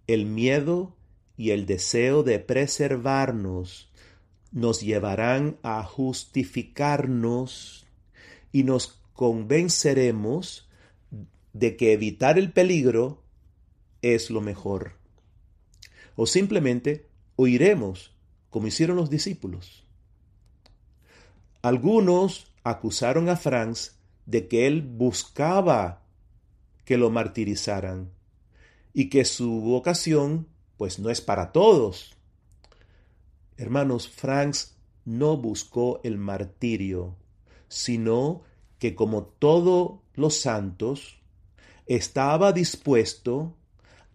El 0.07 0.25
miedo 0.25 0.95
y 1.37 1.51
el 1.51 1.65
deseo 1.65 2.23
de 2.23 2.39
preservarnos 2.39 3.89
nos 4.51 4.81
llevarán 4.81 5.57
a 5.63 5.83
justificarnos 5.83 7.85
y 8.51 8.63
nos 8.63 8.99
convenceremos 9.13 10.69
de 11.53 11.75
que 11.75 11.93
evitar 11.93 12.37
el 12.37 12.51
peligro 12.51 13.23
es 14.01 14.29
lo 14.29 14.41
mejor. 14.41 14.93
O 16.15 16.27
simplemente 16.27 17.07
oiremos 17.35 18.11
como 18.49 18.67
hicieron 18.67 18.97
los 18.97 19.09
discípulos. 19.09 19.85
Algunos 21.61 22.51
acusaron 22.63 23.29
a 23.29 23.37
Franz 23.37 24.00
de 24.25 24.47
que 24.47 24.67
él 24.67 24.81
buscaba 24.81 26.03
que 26.85 26.97
lo 26.97 27.09
martirizaran 27.09 28.11
y 28.93 29.09
que 29.09 29.25
su 29.25 29.61
vocación 29.61 30.47
pues 30.77 30.99
no 30.99 31.09
es 31.09 31.21
para 31.21 31.51
todos. 31.51 32.15
Hermanos, 33.57 34.09
Franz 34.09 34.75
no 35.05 35.37
buscó 35.37 36.01
el 36.03 36.17
martirio, 36.17 37.15
sino 37.67 38.41
que 38.79 38.95
como 38.95 39.23
todos 39.25 39.99
los 40.15 40.35
santos, 40.35 41.21
estaba 41.85 42.51
dispuesto 42.51 43.55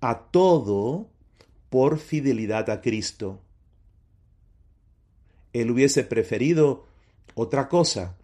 a 0.01 0.31
todo 0.31 1.09
por 1.71 1.99
fidelidad 1.99 2.69
a 2.71 2.81
Cristo. 2.81 3.41
Él 5.53 5.71
hubiese 5.71 6.05
preferido 6.05 6.87
otra 7.35 7.69
cosa, 7.69 8.17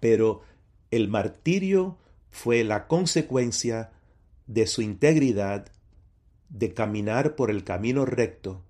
pero 0.00 0.42
el 0.90 1.08
martirio 1.08 1.98
fue 2.30 2.64
la 2.64 2.86
consecuencia 2.86 3.92
de 4.46 4.66
su 4.66 4.82
integridad 4.82 5.70
de 6.48 6.74
caminar 6.74 7.34
por 7.34 7.50
el 7.50 7.64
camino 7.64 8.04
recto 8.04 8.62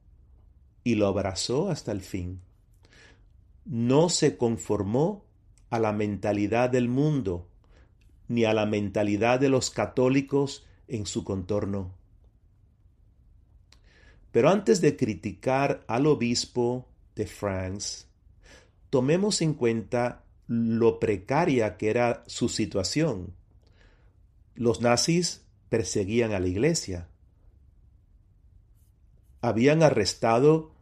y 0.85 0.95
lo 0.95 1.07
abrazó 1.07 1.69
hasta 1.69 1.93
el 1.93 2.01
fin. 2.01 2.41
No 3.65 4.09
se 4.09 4.37
conformó 4.37 5.25
a 5.71 5.79
la 5.79 5.93
mentalidad 5.93 6.71
del 6.71 6.89
mundo 6.89 7.49
ni 8.29 8.45
a 8.45 8.55
la 8.55 8.67
mentalidad 8.67 9.41
de 9.41 9.49
los 9.49 9.71
católicos 9.71 10.65
en 10.89 11.07
su 11.07 11.25
contorno. 11.25 11.93
Pero 14.33 14.51
antes 14.51 14.81
de 14.81 14.97
criticar 14.97 15.85
al 15.87 16.07
obispo 16.07 16.87
de 17.15 17.27
France, 17.27 18.07
tomemos 18.91 19.41
en 19.41 19.55
cuenta 19.55 20.26
lo 20.47 21.01
precaria 21.01 21.77
que 21.77 21.91
era 21.91 22.23
su 22.27 22.49
situación. 22.49 23.35
Los 24.55 24.81
nazis 24.81 25.43
perseguían 25.69 26.33
a 26.33 26.41
la 26.41 26.47
iglesia. 26.47 27.09
Habían 29.41 29.83
arrestado 29.83 30.73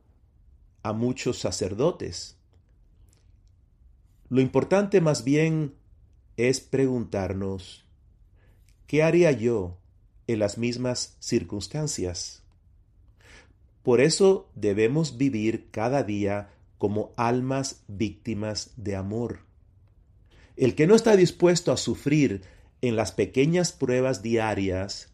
a 0.83 0.92
muchos 0.92 1.38
sacerdotes. 1.38 2.37
Lo 4.29 4.40
importante 4.40 5.00
más 5.00 5.24
bien 5.24 5.74
es 6.37 6.61
preguntarnos, 6.61 7.85
¿qué 8.87 9.03
haría 9.03 9.33
yo 9.33 9.79
en 10.27 10.38
las 10.38 10.59
mismas 10.59 11.16
circunstancias? 11.20 12.42
Por 13.83 14.00
eso 14.00 14.50
debemos 14.55 15.18
vivir 15.18 15.70
cada 15.70 16.03
día 16.03 16.50
como 16.79 17.12
almas 17.16 17.83
víctimas 17.87 18.72
de 18.77 18.96
amor. 18.96 19.40
El 20.57 20.75
que 20.75 20.87
no 20.87 20.95
está 20.95 21.17
dispuesto 21.17 21.73
a 21.73 21.77
sufrir 21.77 22.43
en 22.81 22.97
las 22.97 23.12
pequeñas 23.12 23.73
pruebas 23.73 24.23
diarias, 24.23 25.09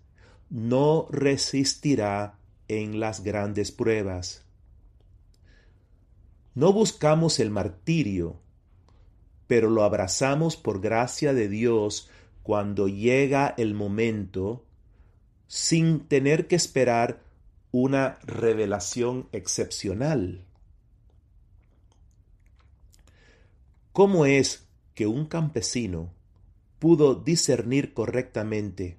no 0.50 1.06
resistirá 1.10 2.38
en 2.68 3.00
las 3.00 3.22
grandes 3.22 3.72
pruebas. 3.72 4.44
No 6.54 6.72
buscamos 6.72 7.38
el 7.38 7.50
martirio, 7.50 8.40
pero 9.46 9.70
lo 9.70 9.84
abrazamos 9.84 10.56
por 10.56 10.80
gracia 10.80 11.32
de 11.32 11.48
Dios 11.48 12.10
cuando 12.42 12.88
llega 12.88 13.54
el 13.56 13.74
momento 13.74 14.64
sin 15.46 16.00
tener 16.00 16.46
que 16.48 16.56
esperar 16.56 17.22
una 17.72 18.18
revelación 18.22 19.28
excepcional. 19.32 20.44
¿Cómo 23.92 24.26
es 24.26 24.69
que 24.94 25.06
un 25.06 25.26
campesino 25.26 26.12
pudo 26.78 27.14
discernir 27.14 27.94
correctamente? 27.94 28.98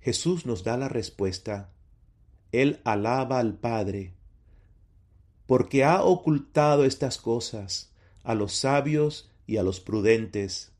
Jesús 0.00 0.46
nos 0.46 0.64
da 0.64 0.76
la 0.76 0.88
respuesta. 0.88 1.70
Él 2.52 2.80
alaba 2.84 3.38
al 3.38 3.54
Padre, 3.58 4.14
porque 5.46 5.84
ha 5.84 6.02
ocultado 6.02 6.84
estas 6.84 7.18
cosas 7.18 7.92
a 8.22 8.34
los 8.34 8.54
sabios 8.54 9.30
y 9.46 9.58
a 9.58 9.62
los 9.62 9.80
prudentes, 9.80 10.72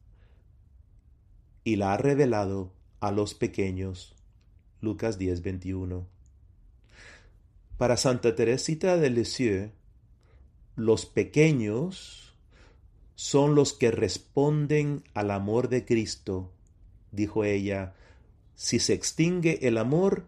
y 1.64 1.76
la 1.76 1.92
ha 1.92 1.96
revelado 1.96 2.72
a 3.00 3.10
los 3.10 3.34
pequeños. 3.34 4.14
Lucas 4.80 5.18
10:21. 5.18 6.06
Para 7.76 7.96
Santa 7.96 8.34
Teresita 8.34 8.96
de 8.96 9.10
Lisieux, 9.10 9.72
los 10.76 11.06
pequeños 11.06 12.19
son 13.20 13.54
los 13.54 13.74
que 13.74 13.90
responden 13.90 15.04
al 15.12 15.30
amor 15.30 15.68
de 15.68 15.84
Cristo, 15.84 16.54
dijo 17.12 17.44
ella. 17.44 17.92
Si 18.54 18.78
se 18.78 18.94
extingue 18.94 19.58
el 19.68 19.76
amor, 19.76 20.26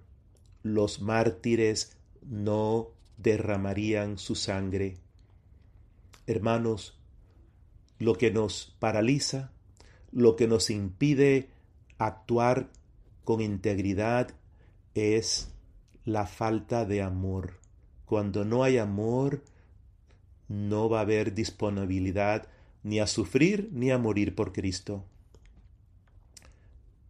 los 0.62 1.00
mártires 1.00 1.96
no 2.20 2.90
derramarían 3.16 4.18
su 4.18 4.34
sangre. 4.34 4.98
Hermanos, 6.26 7.00
lo 7.98 8.18
que 8.18 8.30
nos 8.30 8.76
paraliza, 8.78 9.52
lo 10.10 10.36
que 10.36 10.46
nos 10.46 10.68
impide 10.68 11.48
actuar 11.96 12.68
con 13.24 13.40
integridad 13.40 14.32
es 14.92 15.50
la 16.04 16.26
falta 16.26 16.84
de 16.84 17.00
amor. 17.00 17.54
Cuando 18.04 18.44
no 18.44 18.64
hay 18.64 18.76
amor, 18.76 19.42
no 20.48 20.90
va 20.90 20.98
a 20.98 21.02
haber 21.02 21.32
disponibilidad 21.32 22.51
ni 22.82 23.00
a 23.00 23.06
sufrir 23.06 23.68
ni 23.72 23.90
a 23.90 23.98
morir 23.98 24.34
por 24.34 24.52
Cristo. 24.52 25.04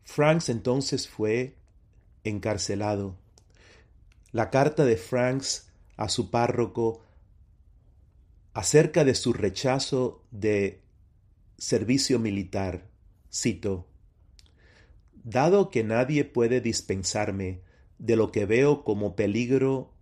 Franks 0.04 0.48
entonces 0.48 1.08
fue 1.08 1.56
encarcelado. 2.24 3.16
La 4.30 4.50
carta 4.50 4.84
de 4.84 4.96
Franks 4.96 5.70
a 5.96 6.08
su 6.08 6.30
párroco 6.30 7.02
acerca 8.54 9.04
de 9.04 9.14
su 9.14 9.32
rechazo 9.32 10.22
de 10.30 10.82
servicio 11.58 12.18
militar, 12.18 12.86
cito, 13.32 13.86
Dado 15.24 15.70
que 15.70 15.84
nadie 15.84 16.24
puede 16.24 16.60
dispensarme 16.60 17.60
de 17.98 18.16
lo 18.16 18.32
que 18.32 18.44
veo 18.44 18.82
como 18.82 19.14
peligro 19.14 19.92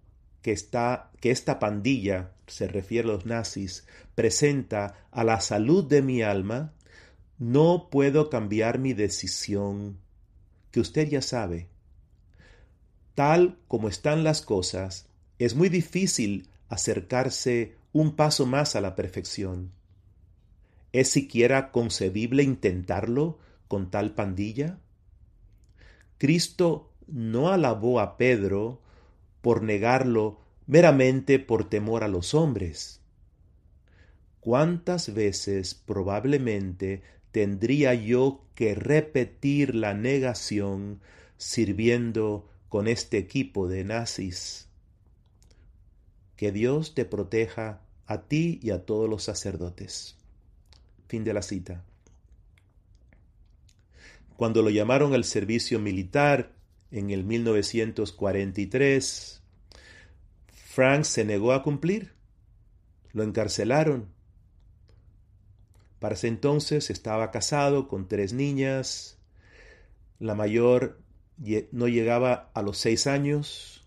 que, 0.41 0.53
está, 0.53 1.11
que 1.21 1.31
esta 1.31 1.59
pandilla 1.59 2.33
se 2.51 2.69
refiere 2.69 3.09
a 3.09 3.13
los 3.13 3.27
nazis, 3.27 3.87
presenta 4.15 5.09
a 5.11 5.25
la 5.25 5.41
salud 5.41 5.85
de 5.85 6.03
mi 6.03 6.23
alma, 6.23 6.73
no 7.39 7.89
puedo 7.91 8.29
cambiar 8.29 8.79
mi 8.79 8.93
decisión, 8.93 9.99
que 10.71 10.81
usted 10.81 11.09
ya 11.09 11.23
sabe. 11.23 11.69
Tal 13.15 13.59
como 13.69 13.89
están 13.89 14.25
las 14.25 14.43
cosas, 14.43 15.07
es 15.39 15.55
muy 15.55 15.69
difícil 15.69 16.49
acercarse 16.69 17.77
un 17.93 18.15
paso 18.15 18.47
más 18.47 18.77
a 18.77 18.81
la 18.81 18.95
perfección. 18.95 19.73
¿Es 20.93 21.09
siquiera 21.09 21.71
concebible 21.71 22.43
intentarlo 22.43 23.39
con 23.69 23.91
tal 23.91 24.15
pandilla? 24.15 24.79
Cristo 26.19 26.93
no 27.07 27.49
alabó 27.49 28.01
a 28.01 28.17
Pedro 28.17 28.81
por 29.41 29.63
negarlo 29.63 30.41
meramente 30.71 31.39
por 31.41 31.69
temor 31.69 32.05
a 32.05 32.09
los 32.09 32.33
hombres. 32.33 33.01
¿Cuántas 34.39 35.13
veces 35.13 35.75
probablemente 35.75 37.03
tendría 37.33 37.93
yo 37.95 38.45
que 38.55 38.77
repetir 38.77 39.75
la 39.75 39.95
negación 39.95 41.01
sirviendo 41.39 42.49
con 42.69 42.87
este 42.87 43.19
equipo 43.19 43.67
de 43.67 43.83
nazis? 43.83 44.69
Que 46.37 46.53
Dios 46.53 46.95
te 46.95 47.05
proteja 47.05 47.81
a 48.07 48.29
ti 48.29 48.61
y 48.63 48.71
a 48.71 48.87
todos 48.87 49.11
los 49.11 49.25
sacerdotes. 49.25 50.15
Fin 51.09 51.25
de 51.25 51.35
la 51.35 51.43
cita. 51.43 51.85
Cuando 54.37 54.63
lo 54.63 54.71
llamaron 54.71 55.15
al 55.15 55.25
servicio 55.25 55.81
militar 55.81 56.53
en 56.93 57.11
el 57.11 57.25
1943, 57.25 59.40
Frank 60.73 61.03
se 61.03 61.25
negó 61.25 61.53
a 61.53 61.65
cumplir. 61.65 62.13
Lo 63.13 63.25
encarcelaron. 63.25 64.07
Para 65.99 66.15
ese 66.15 66.29
entonces 66.29 66.91
estaba 66.91 67.33
casado 67.33 67.89
con 67.89 68.07
tres 68.07 68.33
niñas. 68.33 69.19
La 70.21 70.37
mayor 70.37 71.03
no 71.73 71.89
llegaba 71.89 72.53
a 72.55 72.63
los 72.63 72.79
seis 72.79 73.09
años. 73.09 73.85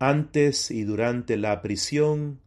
Antes 0.00 0.72
y 0.72 0.82
durante 0.82 1.36
la 1.36 1.62
prisión 1.62 2.40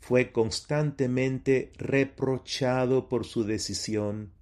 fue 0.00 0.32
constantemente 0.32 1.70
reprochado 1.76 3.10
por 3.10 3.26
su 3.26 3.44
decisión 3.44 4.32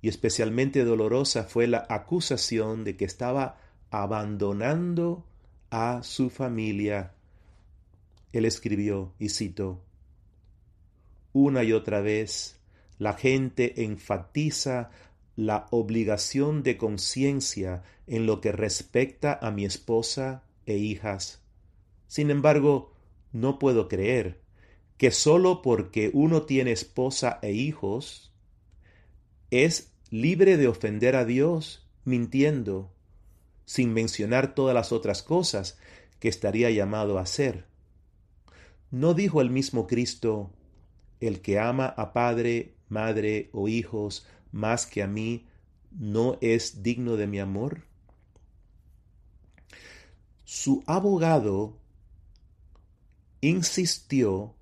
y 0.00 0.08
especialmente 0.08 0.84
dolorosa 0.84 1.42
fue 1.42 1.66
la 1.66 1.84
acusación 1.88 2.84
de 2.84 2.96
que 2.96 3.04
estaba 3.04 3.58
abandonando 3.90 5.26
a 5.70 6.04
su 6.04 6.30
familia. 6.30 7.14
Él 8.32 8.44
escribió, 8.44 9.14
y 9.18 9.28
cito, 9.28 9.82
una 11.32 11.64
y 11.64 11.72
otra 11.72 12.00
vez 12.00 12.60
la 12.98 13.14
gente 13.14 13.84
enfatiza 13.84 14.90
la 15.34 15.66
obligación 15.70 16.62
de 16.62 16.76
conciencia 16.76 17.82
en 18.06 18.26
lo 18.26 18.40
que 18.40 18.52
respecta 18.52 19.38
a 19.40 19.50
mi 19.50 19.64
esposa 19.64 20.44
e 20.66 20.76
hijas. 20.76 21.42
Sin 22.06 22.30
embargo, 22.30 22.92
no 23.32 23.58
puedo 23.58 23.88
creer 23.88 24.40
que 24.98 25.10
sólo 25.10 25.62
porque 25.62 26.10
uno 26.12 26.42
tiene 26.42 26.72
esposa 26.72 27.38
e 27.42 27.52
hijos 27.52 28.32
es 29.50 29.92
libre 30.10 30.56
de 30.56 30.68
ofender 30.68 31.16
a 31.16 31.24
Dios 31.24 31.86
mintiendo, 32.04 32.92
sin 33.64 33.92
mencionar 33.92 34.54
todas 34.54 34.74
las 34.74 34.92
otras 34.92 35.22
cosas 35.22 35.78
que 36.20 36.28
estaría 36.28 36.70
llamado 36.70 37.18
a 37.18 37.22
hacer. 37.22 37.71
¿No 38.92 39.14
dijo 39.14 39.40
el 39.40 39.48
mismo 39.48 39.86
Cristo, 39.86 40.52
el 41.18 41.40
que 41.40 41.58
ama 41.58 41.86
a 41.86 42.12
padre, 42.12 42.76
madre 42.90 43.48
o 43.54 43.66
hijos 43.66 44.26
más 44.52 44.84
que 44.86 45.02
a 45.02 45.06
mí, 45.06 45.46
no 45.90 46.36
es 46.42 46.82
digno 46.82 47.16
de 47.16 47.26
mi 47.26 47.40
amor? 47.40 47.84
Su 50.44 50.84
abogado 50.86 51.78
insistió 53.40 54.54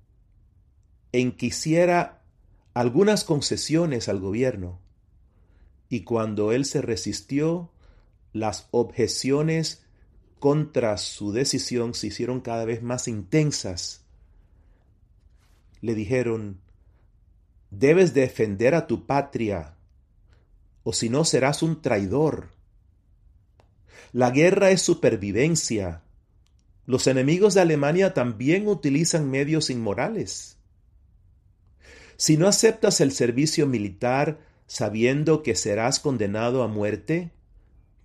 en 1.11 1.33
que 1.33 1.47
hiciera 1.47 2.23
algunas 2.73 3.25
concesiones 3.25 4.07
al 4.07 4.21
gobierno 4.21 4.79
y 5.89 6.05
cuando 6.05 6.53
él 6.53 6.63
se 6.63 6.81
resistió, 6.81 7.69
las 8.31 8.69
objeciones 8.71 9.83
contra 10.39 10.97
su 10.97 11.33
decisión 11.33 11.93
se 11.93 12.07
hicieron 12.07 12.39
cada 12.39 12.63
vez 12.63 12.81
más 12.81 13.09
intensas. 13.09 14.00
Le 15.81 15.95
dijeron, 15.95 16.61
debes 17.71 18.13
defender 18.13 18.75
a 18.75 18.87
tu 18.87 19.05
patria, 19.05 19.75
o 20.83 20.93
si 20.93 21.09
no 21.09 21.25
serás 21.25 21.63
un 21.63 21.81
traidor. 21.81 22.49
La 24.13 24.29
guerra 24.31 24.71
es 24.71 24.81
supervivencia. 24.81 26.03
Los 26.85 27.07
enemigos 27.07 27.53
de 27.53 27.61
Alemania 27.61 28.13
también 28.13 28.67
utilizan 28.67 29.29
medios 29.29 29.69
inmorales. 29.69 30.57
Si 32.17 32.37
no 32.37 32.47
aceptas 32.47 32.99
el 32.99 33.13
servicio 33.13 33.67
militar, 33.67 34.39
sabiendo 34.67 35.43
que 35.43 35.55
serás 35.55 35.99
condenado 35.99 36.61
a 36.61 36.67
muerte, 36.67 37.31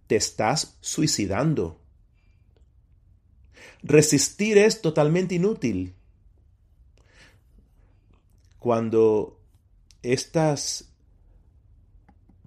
te 0.07 0.17
estás 0.17 0.77
suicidando. 0.81 1.81
Resistir 3.83 4.59
es 4.59 4.81
totalmente 4.81 5.35
inútil. 5.35 5.96
Cuando 8.67 9.39
estas 10.03 10.93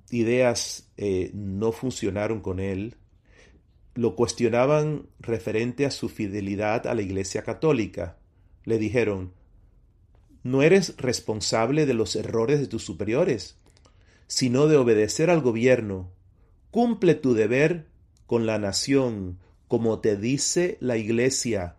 ideas 0.09 0.91
eh, 0.97 1.31
no 1.33 1.71
funcionaron 1.71 2.41
con 2.41 2.59
él, 2.59 2.97
lo 3.95 4.17
cuestionaban 4.17 5.07
referente 5.21 5.85
a 5.85 5.91
su 5.91 6.09
fidelidad 6.09 6.87
a 6.87 6.93
la 6.93 7.03
Iglesia 7.03 7.43
Católica. 7.43 8.17
Le 8.65 8.77
dijeron, 8.79 9.31
no 10.43 10.61
eres 10.61 10.97
responsable 10.97 11.85
de 11.85 11.93
los 11.93 12.17
errores 12.17 12.59
de 12.59 12.67
tus 12.67 12.83
superiores 12.83 13.57
sino 14.27 14.67
de 14.67 14.75
obedecer 14.75 15.29
al 15.29 15.39
gobierno. 15.39 16.11
Cumple 16.69 17.15
tu 17.15 17.33
deber 17.33 17.87
con 18.25 18.45
la 18.45 18.59
nación, 18.59 19.39
como 19.69 19.99
te 19.99 20.17
dice 20.17 20.77
la 20.81 20.97
Iglesia, 20.97 21.77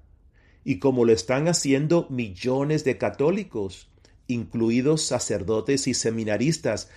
y 0.65 0.79
como 0.79 1.05
lo 1.05 1.13
están 1.13 1.47
haciendo 1.47 2.07
millones 2.09 2.85
de 2.85 2.97
católicos, 2.97 3.90
incluidos 4.31 5.03
sacerdotes 5.03 5.87
y 5.87 5.95
seminaristas. 5.95 6.89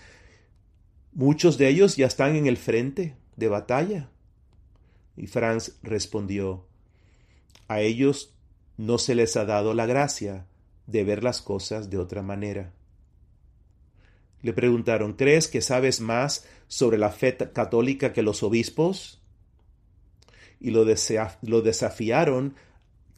Muchos 1.14 1.58
de 1.58 1.68
ellos 1.68 1.96
ya 1.98 2.08
están 2.08 2.36
en 2.36 2.48
el 2.48 2.58
frente 2.58 3.16
de 3.36 3.48
batalla. 3.48 4.10
Y 5.16 5.28
Franz 5.28 5.74
respondió, 5.84 6.66
a 7.68 7.82
ellos 7.82 8.34
no 8.78 8.98
se 8.98 9.16
les 9.16 9.36
ha 9.38 9.46
dado 9.46 9.74
la 9.74 9.86
gracia 9.86 10.46
de 10.88 11.04
ver 11.04 11.24
las 11.24 11.42
cosas 11.42 11.90
de 11.90 11.98
otra 11.98 12.22
manera. 12.22 12.74
Le 14.42 14.54
preguntaron, 14.54 15.14
¿crees 15.14 15.48
que 15.48 15.62
sabes 15.62 16.02
más 16.02 16.46
sobre 16.68 16.98
la 16.98 17.12
fe 17.12 17.38
católica 17.38 18.12
que 18.12 18.22
los 18.22 18.44
obispos? 18.44 19.22
Y 20.60 20.72
lo, 20.72 20.86
lo 21.42 21.62
desafiaron 21.62 22.56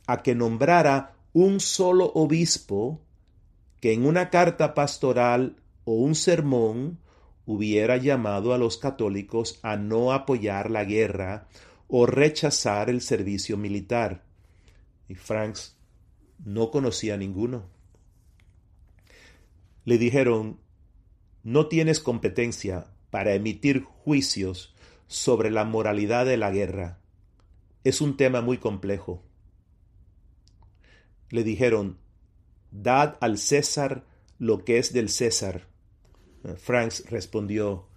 a 0.05 0.21
que 0.21 0.35
nombrara 0.35 1.15
un 1.33 1.59
solo 1.59 2.11
obispo 2.13 3.01
que 3.85 3.93
en 3.93 4.07
una 4.07 4.31
carta 4.31 4.73
pastoral 4.73 5.57
o 5.83 5.93
un 5.93 6.15
sermón 6.15 6.97
hubiera 7.45 7.97
llamado 7.97 8.51
a 8.51 8.57
los 8.57 8.79
católicos 8.79 9.59
a 9.61 9.75
no 9.77 10.11
apoyar 10.11 10.71
la 10.71 10.83
guerra 10.85 11.47
o 11.87 12.07
rechazar 12.07 12.89
el 12.89 12.99
servicio 13.01 13.57
militar. 13.57 14.23
Y 15.07 15.13
Franks 15.13 15.77
no 16.43 16.71
conocía 16.71 17.13
a 17.13 17.17
ninguno. 17.17 17.69
Le 19.83 19.99
dijeron, 19.99 20.59
no 21.43 21.67
tienes 21.67 21.99
competencia 21.99 22.87
para 23.11 23.35
emitir 23.35 23.83
juicios 23.83 24.73
sobre 25.05 25.51
la 25.51 25.63
moralidad 25.63 26.25
de 26.25 26.37
la 26.37 26.49
guerra. 26.49 26.97
Es 27.83 28.01
un 28.01 28.17
tema 28.17 28.41
muy 28.41 28.57
complejo. 28.57 29.21
Le 31.29 31.43
dijeron, 31.43 31.99
dad 32.81 33.17
al 33.21 33.37
César 33.37 34.05
lo 34.39 34.65
que 34.65 34.77
es 34.77 34.93
del 34.93 35.09
César. 35.09 35.67
Franks 36.57 37.09
respondió, 37.09 37.87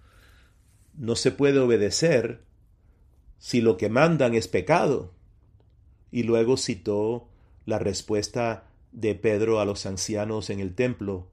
no 0.95 1.15
se 1.15 1.31
puede 1.31 1.59
obedecer 1.59 2.43
si 3.37 3.61
lo 3.61 3.77
que 3.77 3.89
mandan 3.89 4.35
es 4.35 4.47
pecado. 4.47 5.13
Y 6.11 6.23
luego 6.23 6.57
citó 6.57 7.29
la 7.65 7.77
respuesta 7.77 8.67
de 8.91 9.15
Pedro 9.15 9.59
a 9.59 9.65
los 9.65 9.85
ancianos 9.85 10.49
en 10.49 10.59
el 10.59 10.73
templo, 10.73 11.29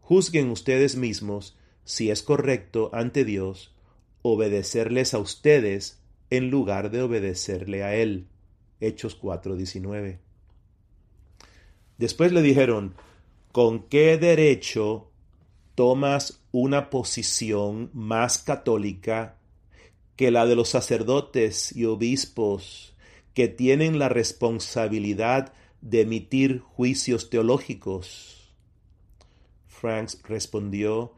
Juzguen 0.00 0.50
ustedes 0.50 0.96
mismos 0.96 1.56
si 1.84 2.10
es 2.10 2.22
correcto 2.22 2.90
ante 2.92 3.24
Dios 3.24 3.74
obedecerles 4.20 5.14
a 5.14 5.18
ustedes 5.18 6.02
en 6.28 6.50
lugar 6.50 6.90
de 6.90 7.00
obedecerle 7.00 7.82
a 7.84 7.94
Él. 7.94 8.28
Hechos 8.80 9.18
4:19. 9.18 10.23
Después 11.98 12.32
le 12.32 12.42
dijeron, 12.42 12.94
¿con 13.52 13.84
qué 13.84 14.18
derecho 14.18 15.10
tomas 15.74 16.42
una 16.52 16.90
posición 16.90 17.90
más 17.92 18.38
católica 18.38 19.36
que 20.16 20.30
la 20.30 20.46
de 20.46 20.56
los 20.56 20.68
sacerdotes 20.68 21.74
y 21.74 21.84
obispos 21.84 22.94
que 23.32 23.48
tienen 23.48 23.98
la 23.98 24.08
responsabilidad 24.08 25.52
de 25.80 26.02
emitir 26.02 26.60
juicios 26.60 27.30
teológicos? 27.30 28.52
Franks 29.68 30.20
respondió 30.24 31.12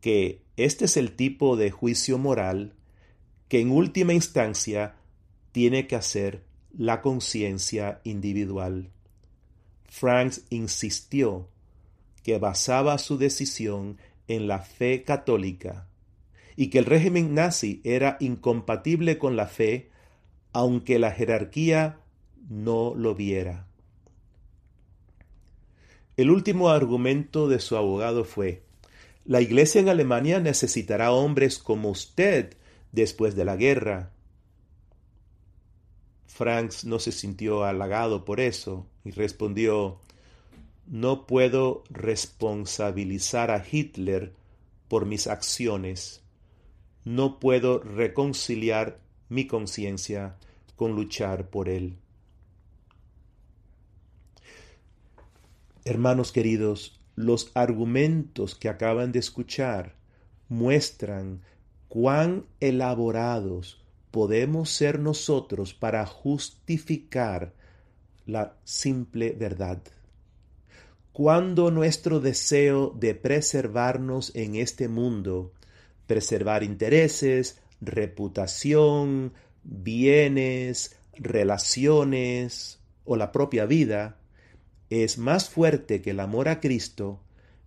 que 0.00 0.42
este 0.56 0.84
es 0.86 0.96
el 0.96 1.16
tipo 1.16 1.56
de 1.56 1.70
juicio 1.70 2.18
moral 2.18 2.74
que 3.48 3.60
en 3.60 3.70
última 3.70 4.14
instancia 4.14 4.96
tiene 5.52 5.86
que 5.86 5.96
hacer 5.96 6.44
la 6.76 7.02
conciencia 7.02 8.00
individual. 8.04 8.93
Franks 9.96 10.42
insistió 10.50 11.46
que 12.24 12.38
basaba 12.38 12.98
su 12.98 13.16
decisión 13.16 13.98
en 14.26 14.48
la 14.48 14.58
fe 14.58 15.04
católica 15.04 15.86
y 16.56 16.68
que 16.68 16.80
el 16.80 16.84
régimen 16.84 17.32
nazi 17.32 17.80
era 17.84 18.16
incompatible 18.18 19.18
con 19.18 19.36
la 19.36 19.46
fe 19.46 19.92
aunque 20.52 20.98
la 20.98 21.12
jerarquía 21.12 22.00
no 22.48 22.92
lo 22.96 23.14
viera. 23.14 23.68
El 26.16 26.32
último 26.32 26.70
argumento 26.70 27.46
de 27.48 27.60
su 27.60 27.76
abogado 27.76 28.24
fue 28.24 28.64
La 29.24 29.40
Iglesia 29.40 29.80
en 29.80 29.88
Alemania 29.88 30.40
necesitará 30.40 31.12
hombres 31.12 31.56
como 31.58 31.90
usted 31.90 32.56
después 32.90 33.36
de 33.36 33.44
la 33.44 33.54
guerra. 33.54 34.10
Franks 36.26 36.84
no 36.84 36.98
se 36.98 37.12
sintió 37.12 37.62
halagado 37.62 38.24
por 38.24 38.40
eso 38.40 38.88
y 39.04 39.10
respondió 39.10 39.98
No 40.86 41.26
puedo 41.26 41.84
responsabilizar 41.90 43.50
a 43.50 43.64
Hitler 43.70 44.32
por 44.88 45.06
mis 45.06 45.26
acciones. 45.26 46.22
No 47.04 47.38
puedo 47.38 47.78
reconciliar 47.78 48.98
mi 49.28 49.46
conciencia 49.46 50.36
con 50.76 50.94
luchar 50.94 51.48
por 51.48 51.68
él. 51.68 51.96
Hermanos 55.84 56.32
queridos, 56.32 56.98
los 57.14 57.50
argumentos 57.54 58.54
que 58.54 58.68
acaban 58.68 59.12
de 59.12 59.18
escuchar 59.18 59.94
muestran 60.48 61.42
cuán 61.88 62.46
elaborados 62.60 63.82
podemos 64.10 64.70
ser 64.70 64.98
nosotros 64.98 65.74
para 65.74 66.06
justificar 66.06 67.52
la 68.26 68.56
simple 68.64 69.32
verdad. 69.32 69.82
Cuando 71.12 71.70
nuestro 71.70 72.20
deseo 72.20 72.90
de 72.90 73.14
preservarnos 73.14 74.34
en 74.34 74.56
este 74.56 74.88
mundo, 74.88 75.52
preservar 76.06 76.62
intereses, 76.64 77.60
reputación, 77.80 79.32
bienes, 79.62 80.96
relaciones 81.12 82.80
o 83.04 83.16
la 83.16 83.30
propia 83.30 83.66
vida, 83.66 84.18
es 84.90 85.18
más 85.18 85.48
fuerte 85.48 86.02
que 86.02 86.10
el 86.10 86.20
amor 86.20 86.48
a 86.48 86.60
Cristo, 86.60 87.20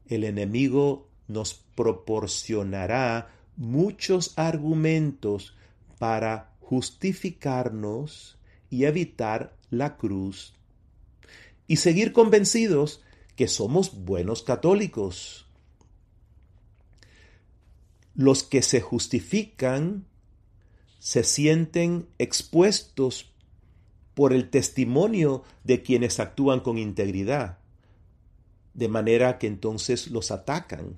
el 0.07 0.23
enemigo 0.23 1.07
nos 1.27 1.53
proporcionará 1.75 3.29
muchos 3.55 4.33
argumentos 4.37 5.55
para 5.97 6.51
justificarnos 6.59 8.37
y 8.69 8.85
evitar 8.85 9.56
la 9.69 9.97
cruz 9.97 10.53
y 11.67 11.77
seguir 11.77 12.13
convencidos 12.13 13.01
que 13.35 13.47
somos 13.47 14.03
buenos 14.03 14.41
católicos. 14.41 15.45
Los 18.15 18.43
que 18.43 18.61
se 18.61 18.81
justifican 18.81 20.05
se 20.99 21.23
sienten 21.23 22.07
expuestos 22.17 23.31
por 24.15 24.33
el 24.33 24.49
testimonio 24.49 25.43
de 25.63 25.83
quienes 25.83 26.19
actúan 26.19 26.61
con 26.61 26.79
integridad. 26.79 27.59
De 28.73 28.87
manera 28.87 29.37
que 29.37 29.45
entonces 29.45 30.07
los 30.07 30.31
atacan. 30.31 30.97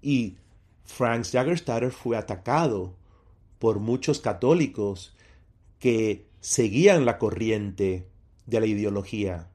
Y 0.00 0.36
Franz 0.84 1.32
Jagerstatter 1.32 1.90
fue 1.90 2.16
atacado 2.16 2.94
por 3.58 3.80
muchos 3.80 4.20
católicos 4.20 5.16
que 5.80 6.28
seguían 6.44 7.06
la 7.06 7.16
corriente 7.16 8.06
de 8.44 8.60
la 8.60 8.66
ideología. 8.66 9.48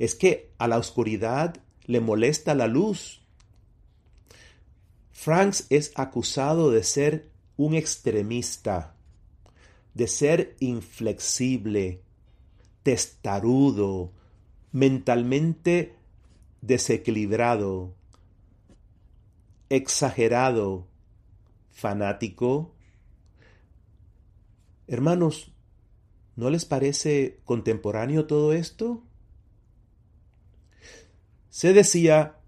Es 0.00 0.16
que 0.16 0.50
a 0.58 0.66
la 0.66 0.78
oscuridad 0.78 1.62
le 1.84 2.00
molesta 2.00 2.56
la 2.56 2.66
luz. 2.66 3.22
Franz 5.12 5.68
es 5.70 5.92
acusado 5.94 6.72
de 6.72 6.82
ser 6.82 7.30
un 7.56 7.76
extremista, 7.76 8.96
de 9.94 10.08
ser 10.08 10.56
inflexible, 10.58 12.02
testarudo, 12.82 14.12
mentalmente 14.72 15.94
desequilibrado, 16.62 17.94
exagerado, 19.68 20.88
fanático. 21.70 22.74
Hermanos, 24.88 25.53
¿no 26.36 26.50
les 26.50 26.64
parece 26.64 27.40
contemporáneo 27.44 28.26
todo 28.26 28.52
esto? 28.52 29.02
Se 31.50 31.72
decía 31.72 32.38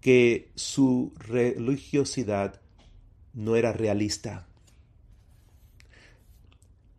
que 0.00 0.50
su 0.54 1.12
religiosidad 1.16 2.60
no 3.32 3.56
era 3.56 3.72
realista. 3.72 4.48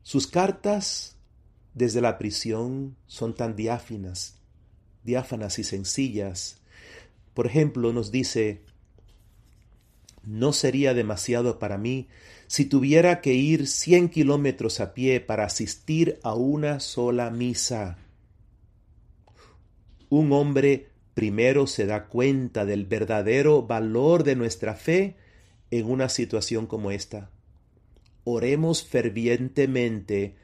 Sus 0.03 0.25
cartas 0.27 1.17
desde 1.73 2.01
la 2.01 2.17
prisión 2.17 2.95
son 3.07 3.35
tan 3.35 3.55
diáfinas, 3.55 4.39
diáfanas 5.03 5.59
y 5.59 5.63
sencillas. 5.63 6.61
Por 7.33 7.45
ejemplo, 7.45 7.93
nos 7.93 8.11
dice, 8.11 8.63
no 10.23 10.53
sería 10.53 10.93
demasiado 10.93 11.59
para 11.59 11.77
mí 11.77 12.07
si 12.49 12.65
tuviera 12.65 13.21
que 13.21 13.35
ir 13.35 13.67
cien 13.67 14.09
kilómetros 14.09 14.79
a 14.79 14.95
pie 14.95 15.21
para 15.21 15.45
asistir 15.45 16.19
a 16.23 16.33
una 16.33 16.79
sola 16.79 17.29
misa. 17.29 17.99
Un 20.09 20.33
hombre 20.33 20.87
primero 21.13 21.67
se 21.67 21.85
da 21.85 22.07
cuenta 22.07 22.65
del 22.65 22.87
verdadero 22.87 23.61
valor 23.61 24.23
de 24.23 24.35
nuestra 24.35 24.73
fe 24.73 25.15
en 25.69 25.91
una 25.91 26.09
situación 26.09 26.65
como 26.65 26.89
esta. 26.89 27.29
Oremos 28.23 28.83
fervientemente 28.83 30.35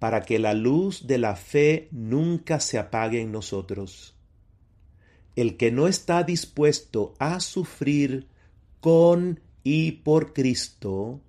para 0.00 0.22
que 0.22 0.40
la 0.40 0.54
luz 0.54 1.06
de 1.06 1.18
la 1.18 1.36
fe 1.36 1.86
nunca 1.92 2.58
se 2.58 2.76
apague 2.76 3.20
en 3.20 3.30
nosotros. 3.30 4.16
El 5.36 5.56
que 5.56 5.70
no 5.70 5.86
está 5.86 6.24
dispuesto 6.24 7.14
a 7.20 7.38
sufrir 7.38 8.26
con 8.80 9.38
y 9.62 9.92
por 9.92 10.32
Cristo, 10.32 11.20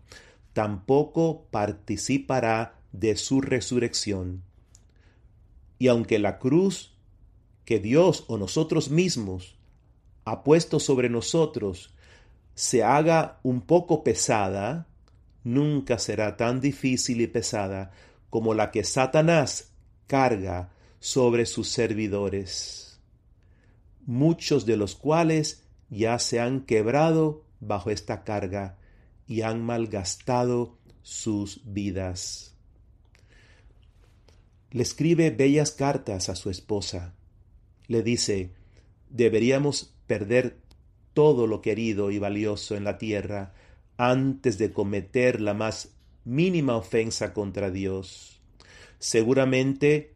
tampoco 0.53 1.45
participará 1.51 2.79
de 2.91 3.15
su 3.15 3.41
resurrección. 3.41 4.43
Y 5.79 5.87
aunque 5.87 6.19
la 6.19 6.39
cruz 6.39 6.95
que 7.65 7.79
Dios 7.79 8.25
o 8.27 8.37
nosotros 8.37 8.89
mismos 8.89 9.55
ha 10.25 10.43
puesto 10.43 10.79
sobre 10.79 11.09
nosotros 11.09 11.93
se 12.55 12.83
haga 12.83 13.39
un 13.43 13.61
poco 13.61 14.03
pesada, 14.03 14.87
nunca 15.43 15.97
será 15.97 16.37
tan 16.37 16.61
difícil 16.61 17.21
y 17.21 17.27
pesada 17.27 17.91
como 18.29 18.53
la 18.53 18.71
que 18.71 18.83
Satanás 18.83 19.71
carga 20.07 20.71
sobre 20.99 21.45
sus 21.45 21.69
servidores, 21.69 22.99
muchos 24.05 24.65
de 24.65 24.77
los 24.77 24.95
cuales 24.95 25.63
ya 25.89 26.19
se 26.19 26.39
han 26.39 26.61
quebrado 26.61 27.43
bajo 27.59 27.89
esta 27.89 28.23
carga 28.23 28.77
y 29.27 29.41
han 29.41 29.63
malgastado 29.63 30.77
sus 31.01 31.61
vidas. 31.65 32.55
Le 34.71 34.83
escribe 34.83 35.29
bellas 35.29 35.71
cartas 35.71 36.29
a 36.29 36.35
su 36.35 36.49
esposa. 36.49 37.13
Le 37.87 38.01
dice, 38.01 38.51
deberíamos 39.09 39.93
perder 40.07 40.57
todo 41.13 41.45
lo 41.45 41.61
querido 41.61 42.09
y 42.11 42.19
valioso 42.19 42.75
en 42.75 42.83
la 42.83 42.97
tierra 42.97 43.53
antes 43.97 44.57
de 44.57 44.73
cometer 44.73 45.41
la 45.41 45.53
más 45.53 45.93
mínima 46.25 46.75
ofensa 46.75 47.33
contra 47.33 47.69
Dios. 47.69 48.41
Seguramente 48.97 50.13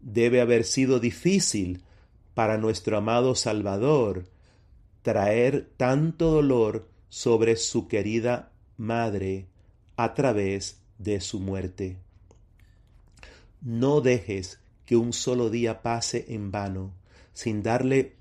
debe 0.00 0.40
haber 0.40 0.64
sido 0.64 0.98
difícil 0.98 1.84
para 2.34 2.58
nuestro 2.58 2.96
amado 2.96 3.34
Salvador 3.34 4.24
traer 5.02 5.70
tanto 5.76 6.30
dolor 6.30 6.88
sobre 7.12 7.56
su 7.56 7.88
querida 7.88 8.52
madre 8.78 9.46
a 9.96 10.14
través 10.14 10.80
de 10.96 11.20
su 11.20 11.40
muerte. 11.40 11.98
No 13.60 14.00
dejes 14.00 14.60
que 14.86 14.96
un 14.96 15.12
solo 15.12 15.50
día 15.50 15.82
pase 15.82 16.24
en 16.28 16.50
vano. 16.50 16.94
sin 17.34 17.62
darle 17.62 18.16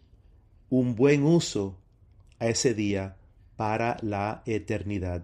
un 0.70 0.96
buen 0.96 1.24
uso 1.24 1.78
a 2.40 2.48
ese 2.48 2.74
día 2.74 3.16
para 3.56 3.96
la 4.02 4.44
eternidad. 4.46 5.24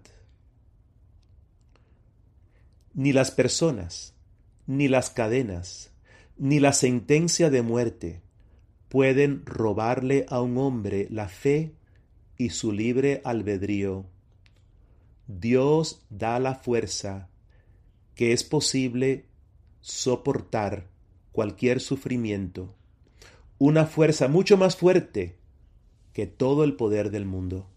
Ni 2.94 3.12
las 3.12 3.32
personas, 3.32 4.14
ni 4.66 4.88
las 4.88 5.10
cadenas, 5.10 5.92
ni 6.38 6.62
la 6.62 6.72
sentencia 6.72 7.50
de 7.50 7.62
muerte 7.62 8.22
pueden 8.88 9.46
robarle 9.46 10.26
a 10.30 10.42
un 10.42 10.58
hombre 10.58 11.08
la 11.10 11.28
fe 11.28 11.78
y 12.38 12.50
su 12.52 12.72
libre 12.72 13.22
albedrío. 13.24 14.06
Dios 15.28 16.02
da 16.10 16.40
la 16.40 16.56
fuerza 16.56 17.30
que 18.16 18.34
es 18.34 18.44
posible 18.44 19.26
soportar 19.82 20.88
cualquier 21.32 21.80
sufrimiento, 21.82 22.74
una 23.60 23.86
fuerza 23.86 24.28
mucho 24.28 24.58
más 24.58 24.76
fuerte 24.76 25.38
que 26.14 26.28
todo 26.28 26.64
el 26.64 26.76
poder 26.76 27.12
del 27.12 27.26
mundo. 27.26 27.68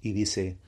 Y 0.00 0.12
dice, 0.12 0.58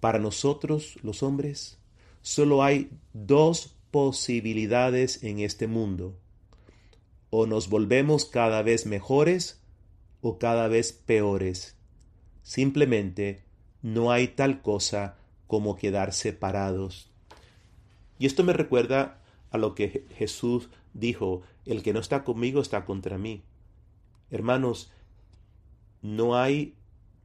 para 0.00 0.18
nosotros 0.18 0.98
los 1.02 1.22
hombres 1.22 1.78
solo 2.22 2.62
hay 2.62 2.90
dos 3.12 3.76
posibilidades 3.90 5.22
en 5.22 5.38
este 5.38 5.66
mundo. 5.66 6.18
O 7.30 7.46
nos 7.46 7.68
volvemos 7.68 8.24
cada 8.24 8.62
vez 8.62 8.86
mejores 8.86 9.63
o 10.26 10.38
cada 10.38 10.68
vez 10.68 10.94
peores. 10.94 11.76
Simplemente 12.42 13.42
no 13.82 14.10
hay 14.10 14.28
tal 14.28 14.62
cosa 14.62 15.18
como 15.46 15.76
quedar 15.76 16.14
separados. 16.14 17.10
Y 18.18 18.24
esto 18.24 18.42
me 18.42 18.54
recuerda 18.54 19.20
a 19.50 19.58
lo 19.58 19.74
que 19.74 20.06
Jesús 20.16 20.70
dijo, 20.94 21.42
el 21.66 21.82
que 21.82 21.92
no 21.92 22.00
está 22.00 22.24
conmigo 22.24 22.62
está 22.62 22.86
contra 22.86 23.18
mí. 23.18 23.42
Hermanos, 24.30 24.90
no 26.00 26.38
hay 26.38 26.74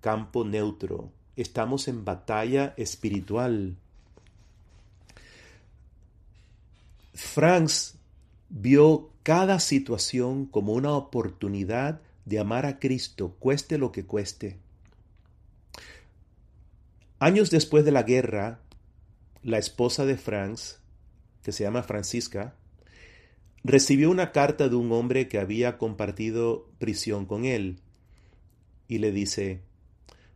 campo 0.01 0.43
neutro, 0.43 1.09
estamos 1.37 1.87
en 1.87 2.03
batalla 2.03 2.73
espiritual. 2.75 3.77
Franz 7.13 7.95
vio 8.49 9.09
cada 9.23 9.61
situación 9.61 10.45
como 10.45 10.73
una 10.73 10.91
oportunidad 10.91 12.01
de 12.29 12.39
amar 12.39 12.67
a 12.67 12.77
Cristo, 12.77 13.35
cueste 13.39 13.79
lo 13.79 13.91
que 13.91 14.05
cueste. 14.05 14.57
Años 17.17 17.49
después 17.49 17.83
de 17.83 17.91
la 17.91 18.03
guerra, 18.03 18.61
la 19.41 19.57
esposa 19.57 20.05
de 20.05 20.15
Franz, 20.15 20.79
que 21.41 21.51
se 21.51 21.63
llama 21.63 21.81
Francisca, 21.81 22.55
recibió 23.63 24.11
una 24.11 24.31
carta 24.31 24.69
de 24.69 24.75
un 24.75 24.91
hombre 24.91 25.27
que 25.27 25.39
había 25.39 25.79
compartido 25.79 26.69
prisión 26.77 27.25
con 27.25 27.45
él 27.45 27.79
y 28.87 28.99
le 28.99 29.11
dice, 29.11 29.61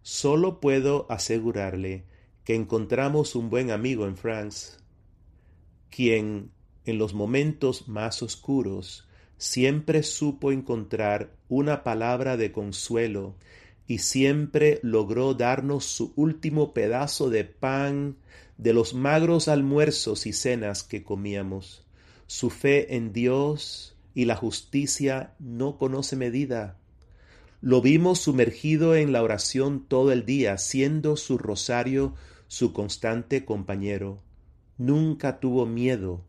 solo 0.01 0.59
puedo 0.59 1.05
asegurarle 1.11 2.05
que 2.43 2.55
encontramos 2.55 3.35
un 3.35 3.51
buen 3.51 3.69
amigo 3.69 4.07
en 4.07 4.17
Franz, 4.17 4.79
quien 5.91 6.49
en 6.85 6.97
los 6.97 7.13
momentos 7.13 7.87
más 7.87 8.23
oscuros 8.23 9.07
siempre 9.43 10.03
supo 10.03 10.53
encontrar 10.53 11.35
una 11.49 11.83
palabra 11.83 12.37
de 12.37 12.53
consuelo 12.53 13.35
y 13.87 13.97
siempre 13.97 14.79
logró 14.83 15.33
darnos 15.33 15.83
su 15.83 16.13
último 16.15 16.73
pedazo 16.73 17.29
de 17.29 17.43
pan 17.43 18.15
de 18.57 18.71
los 18.71 18.93
magros 18.93 19.49
almuerzos 19.49 20.27
y 20.27 20.31
cenas 20.31 20.83
que 20.83 21.03
comíamos. 21.03 21.83
Su 22.25 22.49
fe 22.49 22.95
en 22.95 23.11
Dios 23.11 23.97
y 24.15 24.25
la 24.25 24.37
justicia 24.37 25.33
no 25.39 25.77
conoce 25.77 26.15
medida. 26.15 26.77
Lo 27.59 27.81
vimos 27.81 28.19
sumergido 28.19 28.95
en 28.95 29.11
la 29.11 29.21
oración 29.21 29.83
todo 29.85 30.13
el 30.13 30.25
día, 30.25 30.57
siendo 30.57 31.17
su 31.17 31.37
rosario 31.37 32.15
su 32.47 32.71
constante 32.71 33.43
compañero. 33.43 34.19
Nunca 34.77 35.41
tuvo 35.41 35.65
miedo 35.65 36.23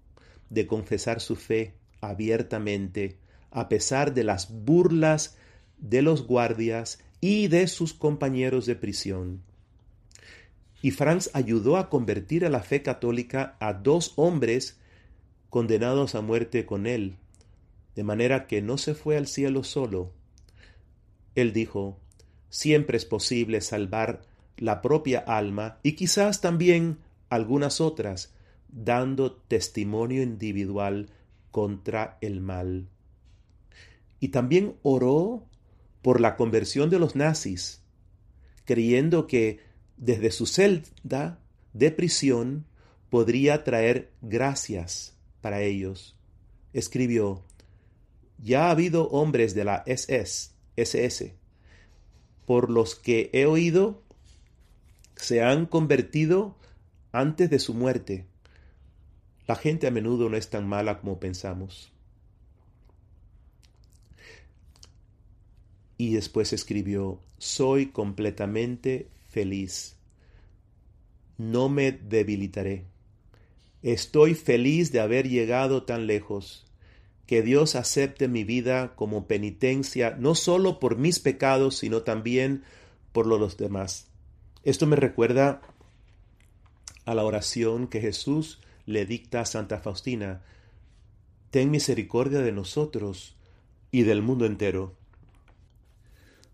de 0.50 0.66
confesar 0.66 1.20
su 1.20 1.36
fe 1.36 1.74
abiertamente, 2.08 3.18
a 3.50 3.68
pesar 3.68 4.14
de 4.14 4.24
las 4.24 4.50
burlas 4.64 5.36
de 5.78 6.02
los 6.02 6.26
guardias 6.26 6.98
y 7.20 7.48
de 7.48 7.68
sus 7.68 7.94
compañeros 7.94 8.66
de 8.66 8.76
prisión. 8.76 9.42
Y 10.82 10.90
Franz 10.90 11.30
ayudó 11.32 11.76
a 11.76 11.88
convertir 11.88 12.44
a 12.44 12.50
la 12.50 12.60
fe 12.60 12.82
católica 12.82 13.56
a 13.60 13.72
dos 13.72 14.12
hombres 14.16 14.78
condenados 15.48 16.14
a 16.14 16.20
muerte 16.20 16.66
con 16.66 16.86
él, 16.86 17.16
de 17.94 18.02
manera 18.02 18.46
que 18.46 18.60
no 18.60 18.76
se 18.76 18.94
fue 18.94 19.16
al 19.16 19.26
cielo 19.26 19.64
solo. 19.64 20.12
Él 21.34 21.52
dijo, 21.52 21.98
siempre 22.50 22.96
es 22.96 23.04
posible 23.04 23.60
salvar 23.60 24.22
la 24.56 24.82
propia 24.82 25.20
alma 25.20 25.78
y 25.82 25.92
quizás 25.92 26.40
también 26.40 26.98
algunas 27.28 27.80
otras, 27.80 28.34
dando 28.68 29.32
testimonio 29.32 30.22
individual 30.22 31.08
contra 31.54 32.18
el 32.20 32.40
mal. 32.40 32.88
Y 34.18 34.30
también 34.30 34.74
oró 34.82 35.46
por 36.02 36.20
la 36.20 36.34
conversión 36.34 36.90
de 36.90 36.98
los 36.98 37.14
nazis, 37.14 37.80
creyendo 38.64 39.28
que 39.28 39.60
desde 39.96 40.32
su 40.32 40.46
celda 40.46 41.38
de 41.72 41.92
prisión 41.92 42.66
podría 43.08 43.62
traer 43.62 44.10
gracias 44.20 45.16
para 45.40 45.62
ellos. 45.62 46.16
Escribió, 46.72 47.44
ya 48.38 48.66
ha 48.66 48.70
habido 48.72 49.08
hombres 49.10 49.54
de 49.54 49.62
la 49.62 49.84
SS, 49.86 50.50
SS, 50.74 51.36
por 52.46 52.68
los 52.68 52.96
que 52.96 53.30
he 53.32 53.46
oído, 53.46 54.02
se 55.14 55.40
han 55.40 55.66
convertido 55.66 56.56
antes 57.12 57.48
de 57.48 57.60
su 57.60 57.74
muerte 57.74 58.26
la 59.46 59.56
gente 59.56 59.86
a 59.86 59.90
menudo 59.90 60.28
no 60.28 60.36
es 60.36 60.48
tan 60.48 60.66
mala 60.66 61.00
como 61.00 61.20
pensamos. 61.20 61.92
Y 65.96 66.14
después 66.14 66.52
escribió, 66.52 67.20
soy 67.38 67.86
completamente 67.86 69.08
feliz. 69.28 69.96
No 71.38 71.68
me 71.68 71.92
debilitaré. 71.92 72.84
Estoy 73.82 74.34
feliz 74.34 74.92
de 74.92 75.00
haber 75.00 75.28
llegado 75.28 75.84
tan 75.84 76.06
lejos. 76.06 76.66
Que 77.26 77.42
Dios 77.42 77.74
acepte 77.74 78.28
mi 78.28 78.44
vida 78.44 78.94
como 78.96 79.26
penitencia, 79.26 80.16
no 80.18 80.34
solo 80.34 80.80
por 80.80 80.96
mis 80.96 81.20
pecados, 81.20 81.78
sino 81.78 82.02
también 82.02 82.64
por 83.12 83.26
los 83.26 83.56
demás. 83.56 84.08
Esto 84.62 84.86
me 84.86 84.96
recuerda 84.96 85.60
a 87.04 87.14
la 87.14 87.24
oración 87.24 87.86
que 87.86 88.00
Jesús 88.00 88.60
le 88.86 89.06
dicta 89.06 89.40
a 89.40 89.44
Santa 89.46 89.78
Faustina, 89.78 90.42
Ten 91.50 91.70
misericordia 91.70 92.40
de 92.40 92.50
nosotros 92.50 93.36
y 93.92 94.02
del 94.02 94.22
mundo 94.22 94.44
entero. 94.44 94.96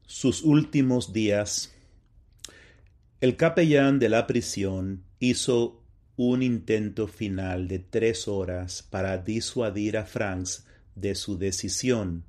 Sus 0.05 0.43
últimos 0.43 1.15
días. 1.15 1.73
El 3.23 3.37
capellán 3.37 3.99
de 3.99 4.11
la 4.11 4.27
prisión 4.27 5.05
hizo 5.19 5.83
un 6.17 6.43
intento 6.43 7.07
final 7.07 7.67
de 7.67 7.79
tres 7.79 8.29
horas 8.29 8.83
para 8.83 9.17
disuadir 9.17 9.97
a 9.97 10.05
Franz 10.05 10.67
de 10.95 11.15
su 11.15 11.39
decisión, 11.39 12.25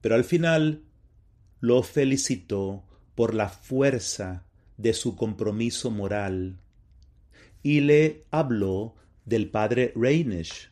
pero 0.00 0.14
al 0.14 0.22
final 0.22 0.82
lo 1.58 1.82
felicitó 1.82 2.84
por 3.16 3.34
la 3.34 3.48
fuerza 3.48 4.44
de 4.76 4.94
su 4.94 5.16
compromiso 5.16 5.90
moral 5.90 6.58
y 7.62 7.80
le 7.80 8.24
habló 8.30 8.94
del 9.24 9.50
padre 9.50 9.92
Reinisch, 9.94 10.70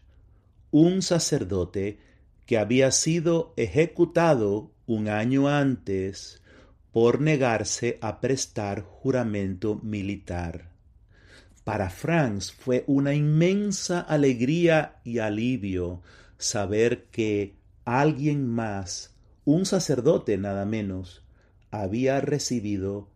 un 0.71 1.03
sacerdote 1.03 1.99
que 2.47 2.59
había 2.59 2.91
sido 2.91 3.55
ejecutado 3.57 4.73
un 4.87 5.09
año 5.09 5.49
antes 5.49 6.43
por 6.93 7.21
negarse 7.21 7.99
a 8.01 8.21
prestar 8.21 8.83
juramento 8.83 9.77
militar. 9.83 10.71
Para 11.65 11.91
Franz 11.91 12.51
fue 12.53 12.85
una 12.87 13.15
inmensa 13.15 14.01
alegría 14.01 15.01
y 15.05 15.19
alivio 15.19 16.03
saber 16.39 17.05
que 17.07 17.55
alguien 17.85 18.49
más, 18.49 19.15
un 19.45 19.67
sacerdote 19.67 20.37
nada 20.39 20.65
menos, 20.65 21.23
había 21.71 22.21
recibido 22.21 23.09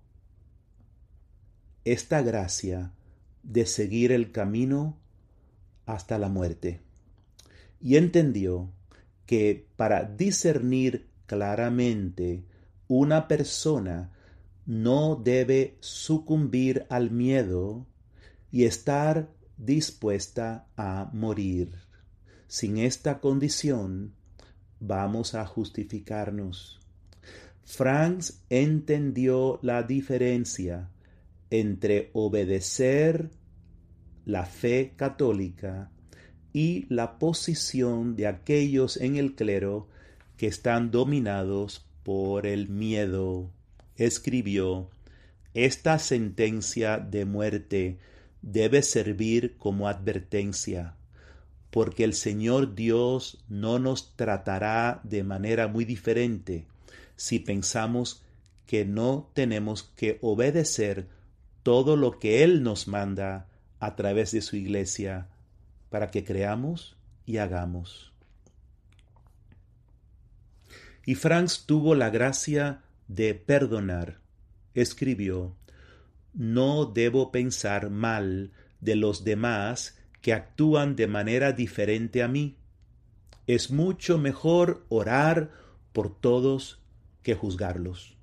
esta 1.85 2.23
gracia 2.23 2.93
de 3.43 3.67
seguir 3.67 4.13
el 4.13 4.31
camino 4.31 4.97
hasta 5.87 6.19
la 6.19 6.29
muerte. 6.29 6.81
Y 7.81 7.97
entendió 7.97 8.71
que 9.27 9.67
para 9.77 10.05
discernir 10.05 11.09
claramente 11.27 12.45
una 12.89 13.29
persona 13.29 14.13
no 14.67 15.17
debe 15.17 15.77
sucumbir 15.81 16.87
al 16.89 17.11
miedo 17.11 17.87
y 18.51 18.65
estar 18.65 19.31
dispuesta 19.57 20.67
a 20.77 21.11
morir. 21.13 21.73
Sin 22.47 22.79
esta 22.79 23.21
condición, 23.21 24.15
vamos 24.81 25.35
a 25.35 25.47
justificarnos. 25.47 26.81
Franz 27.65 28.43
entendió 28.51 29.59
la 29.63 29.83
diferencia 29.83 30.91
entre 31.51 32.11
obedecer 32.13 33.31
la 34.25 34.47
fe 34.47 34.93
católica 34.97 35.91
y 36.53 36.87
la 36.89 37.19
posición 37.19 38.17
de 38.17 38.27
aquellos 38.27 38.97
en 38.97 39.17
el 39.17 39.35
clero 39.35 39.89
que 40.37 40.47
están 40.47 40.91
dominados 40.91 41.85
por 42.03 42.47
el 42.47 42.69
miedo. 42.69 43.51
Escribió, 43.97 44.89
esta 45.53 45.99
sentencia 45.99 46.99
de 46.99 47.25
muerte 47.25 47.99
debe 48.43 48.83
servir 48.83 49.57
como 49.57 49.89
advertencia, 49.89 50.95
porque 51.71 52.05
el 52.05 52.15
Señor 52.15 52.75
Dios 52.75 53.45
no 53.49 53.79
nos 53.79 54.15
tratará 54.17 55.01
de 55.03 55.25
manera 55.25 55.67
muy 55.69 55.85
diferente 55.85 56.67
si 57.17 57.39
pensamos 57.39 58.23
que 58.67 58.85
no 58.85 59.31
tenemos 59.35 59.83
que 59.97 60.19
obedecer 60.23 61.07
todo 61.63 61.97
lo 61.97 62.19
que 62.19 62.43
Él 62.43 62.63
nos 62.63 62.89
manda 62.89 63.49
a 63.85 63.97
través 63.97 64.33
de 64.33 64.41
su 64.41 64.57
iglesia 64.57 65.29
para 65.91 66.11
que 66.11 66.25
creamos 66.25 66.97
y 67.27 67.39
hagamos. 67.39 68.13
Y 71.07 71.15
Franz 71.17 71.67
tuvo 71.67 71.95
la 71.95 72.11
gracia 72.11 72.83
de 73.09 73.35
perdonar. 73.35 74.21
Escribió, 74.75 75.55
No 76.33 76.87
debo 76.87 77.31
pensar 77.31 77.91
mal 77.91 78.53
de 78.81 78.97
los 78.97 79.25
demás 79.25 79.99
que 80.21 80.33
actúan 80.33 80.97
de 80.97 81.07
manera 81.07 81.53
diferente 81.53 82.23
a 82.23 82.29
mí. 82.29 82.57
Es 83.47 83.71
mucho 83.71 84.17
mejor 84.19 84.87
orar 84.89 85.53
por 85.93 86.19
todos 86.19 86.81
que 87.23 87.35
juzgarlos. 87.35 88.14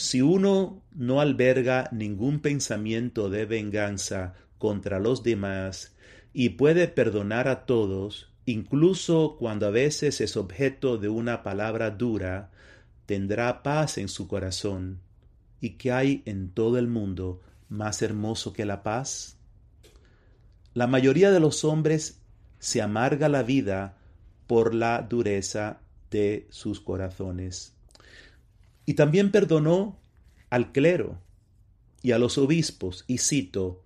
Si 0.00 0.22
uno 0.22 0.82
no 0.92 1.20
alberga 1.20 1.90
ningún 1.92 2.40
pensamiento 2.40 3.28
de 3.28 3.44
venganza 3.44 4.32
contra 4.56 4.98
los 4.98 5.22
demás 5.22 5.94
y 6.32 6.48
puede 6.50 6.88
perdonar 6.88 7.48
a 7.48 7.66
todos, 7.66 8.32
incluso 8.46 9.36
cuando 9.38 9.66
a 9.66 9.70
veces 9.70 10.22
es 10.22 10.38
objeto 10.38 10.96
de 10.96 11.10
una 11.10 11.42
palabra 11.42 11.90
dura, 11.90 12.50
tendrá 13.04 13.62
paz 13.62 13.98
en 13.98 14.08
su 14.08 14.26
corazón. 14.26 15.00
¿Y 15.60 15.72
qué 15.72 15.92
hay 15.92 16.22
en 16.24 16.48
todo 16.48 16.78
el 16.78 16.86
mundo 16.86 17.42
más 17.68 18.00
hermoso 18.00 18.54
que 18.54 18.64
la 18.64 18.82
paz? 18.82 19.36
La 20.72 20.86
mayoría 20.86 21.30
de 21.30 21.40
los 21.40 21.62
hombres 21.62 22.22
se 22.58 22.80
amarga 22.80 23.28
la 23.28 23.42
vida 23.42 23.98
por 24.46 24.74
la 24.74 25.02
dureza 25.02 25.82
de 26.10 26.46
sus 26.48 26.80
corazones. 26.80 27.74
Y 28.90 28.94
también 28.94 29.30
perdonó 29.30 30.00
al 30.50 30.72
clero 30.72 31.20
y 32.02 32.10
a 32.10 32.18
los 32.18 32.38
obispos, 32.38 33.04
y 33.06 33.18
cito, 33.18 33.84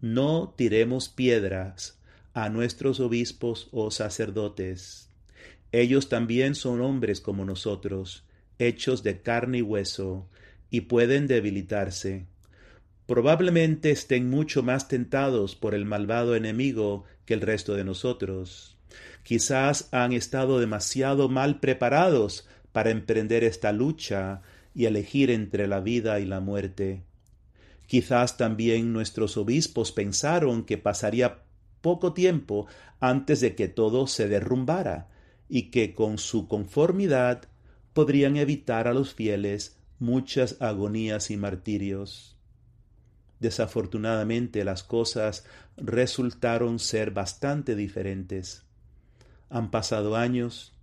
no 0.00 0.54
tiremos 0.56 1.10
piedras 1.10 2.00
a 2.32 2.48
nuestros 2.48 2.98
obispos 3.00 3.68
o 3.70 3.90
sacerdotes. 3.90 5.10
Ellos 5.72 6.08
también 6.08 6.54
son 6.54 6.80
hombres 6.80 7.20
como 7.20 7.44
nosotros, 7.44 8.24
hechos 8.58 9.02
de 9.02 9.20
carne 9.20 9.58
y 9.58 9.60
hueso, 9.60 10.26
y 10.70 10.80
pueden 10.80 11.26
debilitarse. 11.26 12.24
Probablemente 13.04 13.90
estén 13.90 14.30
mucho 14.30 14.62
más 14.62 14.88
tentados 14.88 15.54
por 15.54 15.74
el 15.74 15.84
malvado 15.84 16.34
enemigo 16.34 17.04
que 17.26 17.34
el 17.34 17.42
resto 17.42 17.74
de 17.74 17.84
nosotros. 17.84 18.78
Quizás 19.22 19.90
han 19.92 20.14
estado 20.14 20.60
demasiado 20.60 21.28
mal 21.28 21.60
preparados 21.60 22.48
para 22.76 22.90
emprender 22.90 23.42
esta 23.42 23.72
lucha 23.72 24.42
y 24.74 24.84
elegir 24.84 25.30
entre 25.30 25.66
la 25.66 25.80
vida 25.80 26.20
y 26.20 26.26
la 26.26 26.40
muerte. 26.40 27.04
Quizás 27.86 28.36
también 28.36 28.92
nuestros 28.92 29.38
obispos 29.38 29.92
pensaron 29.92 30.62
que 30.62 30.76
pasaría 30.76 31.38
poco 31.80 32.12
tiempo 32.12 32.66
antes 33.00 33.40
de 33.40 33.54
que 33.54 33.68
todo 33.68 34.06
se 34.06 34.28
derrumbara 34.28 35.08
y 35.48 35.70
que 35.70 35.94
con 35.94 36.18
su 36.18 36.48
conformidad 36.48 37.48
podrían 37.94 38.36
evitar 38.36 38.88
a 38.88 38.92
los 38.92 39.14
fieles 39.14 39.78
muchas 39.98 40.60
agonías 40.60 41.30
y 41.30 41.38
martirios. 41.38 42.36
Desafortunadamente 43.40 44.64
las 44.66 44.82
cosas 44.82 45.46
resultaron 45.78 46.78
ser 46.78 47.10
bastante 47.10 47.74
diferentes. 47.74 48.66
Han 49.48 49.70
pasado 49.70 50.14
años 50.14 50.75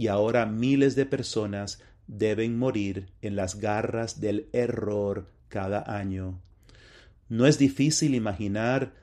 y 0.00 0.08
ahora 0.08 0.46
miles 0.46 0.96
de 0.96 1.04
personas 1.04 1.82
deben 2.06 2.58
morir 2.58 3.10
en 3.20 3.36
las 3.36 3.56
garras 3.56 4.18
del 4.18 4.48
error 4.54 5.30
cada 5.48 5.94
año. 5.94 6.40
No 7.28 7.46
es 7.46 7.58
difícil 7.58 8.14
imaginar 8.14 8.94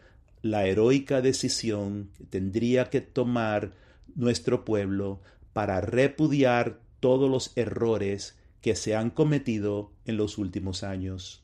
la 0.42 0.66
heroica 0.66 1.22
decisión 1.22 2.10
que 2.18 2.24
tendría 2.24 2.90
que 2.90 3.02
tomar 3.02 3.74
nuestro 4.16 4.66
pueblo 4.66 5.22
para 5.54 5.82
repudiar 5.82 6.80
todos 7.00 7.30
los 7.30 7.56
errores 7.56 8.36
que 8.62 8.76
se 8.76 8.96
han 8.96 9.12
cometido 9.12 9.92
en 10.06 10.18
los 10.18 10.40
últimos 10.40 10.82
años. 10.82 11.44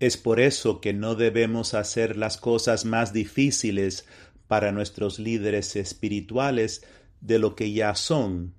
Es 0.00 0.16
por 0.16 0.40
eso 0.40 0.80
que 0.80 0.94
no 0.94 1.14
debemos 1.14 1.74
hacer 1.74 2.16
las 2.16 2.38
cosas 2.38 2.86
más 2.86 3.12
difíciles 3.12 4.06
para 4.50 4.72
nuestros 4.72 5.20
líderes 5.20 5.76
espirituales 5.76 6.82
de 7.20 7.38
lo 7.38 7.54
que 7.54 7.70
ya 7.70 7.94
son, 7.94 8.52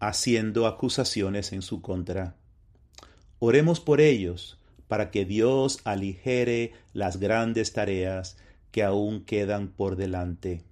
haciendo 0.00 0.66
acusaciones 0.66 1.52
en 1.52 1.60
su 1.60 1.82
contra. 1.82 2.34
Oremos 3.40 3.78
por 3.78 4.00
ellos, 4.00 4.58
para 4.88 5.10
que 5.10 5.26
Dios 5.26 5.80
aligere 5.84 6.72
las 6.94 7.18
grandes 7.18 7.74
tareas 7.74 8.38
que 8.70 8.82
aún 8.84 9.22
quedan 9.26 9.68
por 9.68 9.96
delante. 9.96 10.62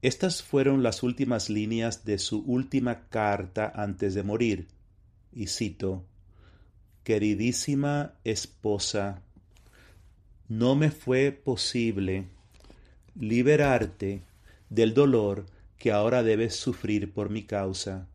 Estas 0.00 0.42
fueron 0.42 0.82
las 0.82 1.02
últimas 1.02 1.50
líneas 1.50 2.06
de 2.06 2.16
su 2.16 2.38
última 2.40 3.06
carta 3.10 3.70
antes 3.74 4.14
de 4.14 4.22
morir, 4.22 4.68
y 5.30 5.48
cito, 5.48 6.06
Queridísima 7.02 8.14
esposa, 8.24 9.20
no 10.48 10.74
me 10.74 10.90
fue 10.90 11.32
posible 11.32 12.26
liberarte 13.18 14.22
del 14.68 14.92
dolor 14.92 15.46
que 15.78 15.92
ahora 15.92 16.22
debes 16.22 16.56
sufrir 16.56 17.12
por 17.12 17.30
mi 17.30 17.44
causa. 17.44 18.08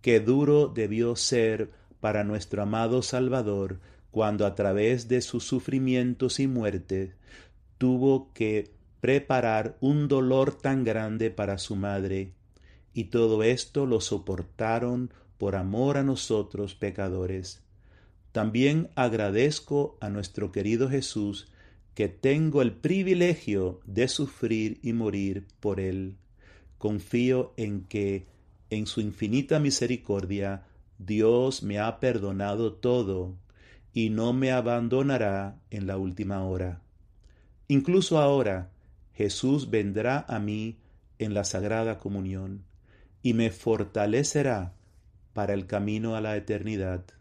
Qué 0.00 0.20
duro 0.20 0.68
debió 0.68 1.16
ser 1.16 1.70
para 2.00 2.24
nuestro 2.24 2.62
amado 2.62 3.02
Salvador 3.02 3.80
cuando 4.10 4.46
a 4.46 4.54
través 4.54 5.08
de 5.08 5.20
sus 5.20 5.44
sufrimientos 5.44 6.40
y 6.40 6.46
muerte 6.46 7.14
tuvo 7.78 8.32
que 8.32 8.70
preparar 9.00 9.76
un 9.80 10.08
dolor 10.08 10.54
tan 10.54 10.84
grande 10.84 11.30
para 11.30 11.58
su 11.58 11.76
madre, 11.76 12.32
y 12.92 13.04
todo 13.04 13.42
esto 13.42 13.86
lo 13.86 14.00
soportaron 14.00 15.12
por 15.38 15.54
amor 15.54 15.96
a 15.96 16.02
nosotros 16.02 16.74
pecadores. 16.74 17.62
También 18.38 18.88
agradezco 18.94 19.98
a 20.00 20.10
nuestro 20.10 20.52
querido 20.52 20.88
Jesús 20.88 21.48
que 21.96 22.06
tengo 22.06 22.62
el 22.62 22.70
privilegio 22.70 23.80
de 23.84 24.06
sufrir 24.06 24.78
y 24.80 24.92
morir 24.92 25.48
por 25.58 25.80
él. 25.80 26.14
Confío 26.78 27.52
en 27.56 27.82
que, 27.82 28.28
en 28.70 28.86
su 28.86 29.00
infinita 29.00 29.58
misericordia, 29.58 30.68
Dios 30.98 31.64
me 31.64 31.80
ha 31.80 31.98
perdonado 31.98 32.74
todo 32.74 33.34
y 33.92 34.10
no 34.10 34.32
me 34.32 34.52
abandonará 34.52 35.58
en 35.70 35.88
la 35.88 35.98
última 35.98 36.44
hora. 36.44 36.80
Incluso 37.66 38.20
ahora, 38.20 38.70
Jesús 39.14 39.68
vendrá 39.68 40.24
a 40.28 40.38
mí 40.38 40.78
en 41.18 41.34
la 41.34 41.42
Sagrada 41.42 41.98
Comunión 41.98 42.62
y 43.20 43.34
me 43.34 43.50
fortalecerá 43.50 44.74
para 45.32 45.54
el 45.54 45.66
camino 45.66 46.14
a 46.14 46.20
la 46.20 46.36
eternidad. 46.36 47.17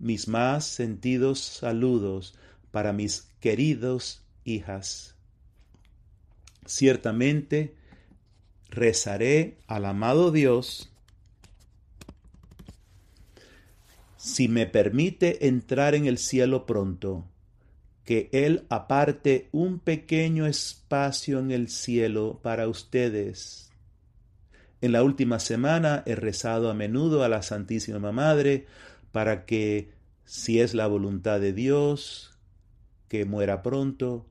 Mis 0.00 0.28
más 0.28 0.64
sentidos 0.64 1.38
saludos 1.40 2.34
para 2.70 2.94
mis 2.94 3.28
queridos 3.38 4.22
hijas. 4.44 5.14
Ciertamente 6.64 7.74
rezaré 8.70 9.58
al 9.66 9.84
amado 9.84 10.32
Dios 10.32 10.90
si 14.16 14.48
me 14.48 14.66
permite 14.66 15.46
entrar 15.48 15.94
en 15.94 16.06
el 16.06 16.16
cielo 16.16 16.64
pronto 16.64 17.26
que 18.04 18.30
Él 18.32 18.64
aparte 18.70 19.48
un 19.52 19.80
pequeño 19.80 20.46
espacio 20.46 21.38
en 21.38 21.50
el 21.50 21.68
cielo 21.68 22.40
para 22.42 22.68
ustedes. 22.68 23.70
En 24.80 24.92
la 24.92 25.02
última 25.02 25.38
semana 25.40 26.02
he 26.06 26.14
rezado 26.14 26.70
a 26.70 26.74
menudo 26.74 27.22
a 27.22 27.28
la 27.28 27.42
Santísima 27.42 28.12
Madre 28.12 28.66
para 29.12 29.44
que, 29.44 29.90
si 30.24 30.60
es 30.60 30.74
la 30.74 30.86
voluntad 30.86 31.40
de 31.40 31.52
Dios, 31.52 32.36
que 33.08 33.24
muera 33.24 33.62
pronto, 33.62 34.26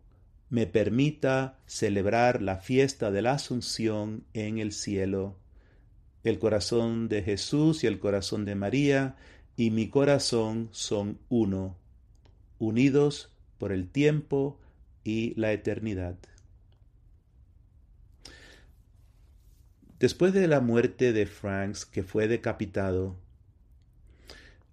me 0.49 0.65
permita 0.65 1.59
celebrar 1.65 2.41
la 2.41 2.57
fiesta 2.57 3.11
de 3.11 3.21
la 3.21 3.33
Asunción 3.33 4.23
en 4.33 4.57
el 4.57 4.71
cielo. 4.71 5.35
El 6.23 6.39
corazón 6.39 7.07
de 7.07 7.21
Jesús 7.21 7.83
y 7.83 7.87
el 7.87 7.99
corazón 7.99 8.45
de 8.45 8.55
María 8.55 9.15
y 9.55 9.71
mi 9.71 9.89
corazón 9.89 10.69
son 10.71 11.19
uno, 11.29 11.77
unidos 12.57 13.31
por 13.57 13.71
el 13.71 13.89
tiempo 13.89 14.57
y 15.03 15.33
la 15.39 15.51
eternidad. 15.51 16.17
Después 19.99 20.33
de 20.33 20.47
la 20.47 20.61
muerte 20.61 21.11
de 21.11 21.25
Franks, 21.25 21.85
que 21.85 22.03
fue 22.03 22.29
decapitado, 22.29 23.17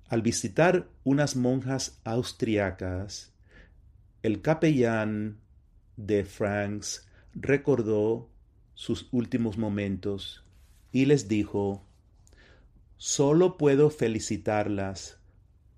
al 0.09 0.23
visitar 0.23 0.89
unas 1.05 1.37
monjas 1.37 2.01
austriacas, 2.05 3.33
el 4.23 4.41
capellán 4.41 5.39
de 5.97 6.25
Franks 6.25 7.09
recordó 7.35 8.29
sus 8.75 9.09
últimos 9.11 9.59
momentos 9.59 10.45
y 10.93 11.07
les 11.07 11.29
dijo, 11.29 11.85
Solo 12.99 13.59
puedo 13.59 13.91
felicitarlas 13.91 15.19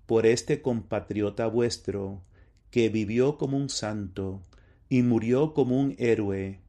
por 0.05 0.25
este 0.25 0.61
compatriota 0.61 1.47
vuestro 1.47 2.23
que 2.71 2.89
vivió 2.89 3.37
como 3.37 3.57
un 3.57 3.69
santo 3.69 4.41
y 4.89 5.01
murió 5.01 5.53
como 5.53 5.79
un 5.79 5.95
héroe. 5.97 6.61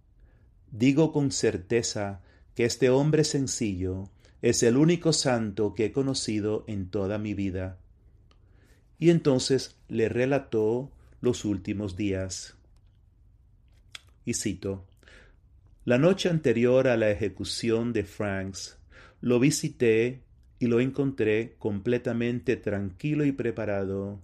Digo 0.70 1.12
con 1.12 1.30
certeza 1.30 2.20
que 2.54 2.64
este 2.64 2.90
hombre 2.90 3.24
sencillo 3.24 4.10
es 4.42 4.62
el 4.62 4.76
único 4.76 5.12
santo 5.12 5.74
que 5.74 5.86
he 5.86 5.92
conocido 5.92 6.64
en 6.66 6.88
toda 6.88 7.18
mi 7.18 7.34
vida. 7.34 7.78
Y 8.98 9.10
entonces 9.10 9.76
le 9.88 10.08
relató 10.08 10.90
los 11.20 11.44
últimos 11.44 11.96
días. 11.96 12.54
Y 14.24 14.34
cito, 14.34 14.86
La 15.84 15.98
noche 15.98 16.28
anterior 16.28 16.88
a 16.88 16.96
la 16.96 17.10
ejecución 17.10 17.92
de 17.92 18.04
Franks, 18.04 18.78
lo 19.20 19.38
visité 19.38 20.22
y 20.58 20.66
lo 20.66 20.80
encontré 20.80 21.56
completamente 21.58 22.56
tranquilo 22.56 23.24
y 23.24 23.32
preparado. 23.32 24.20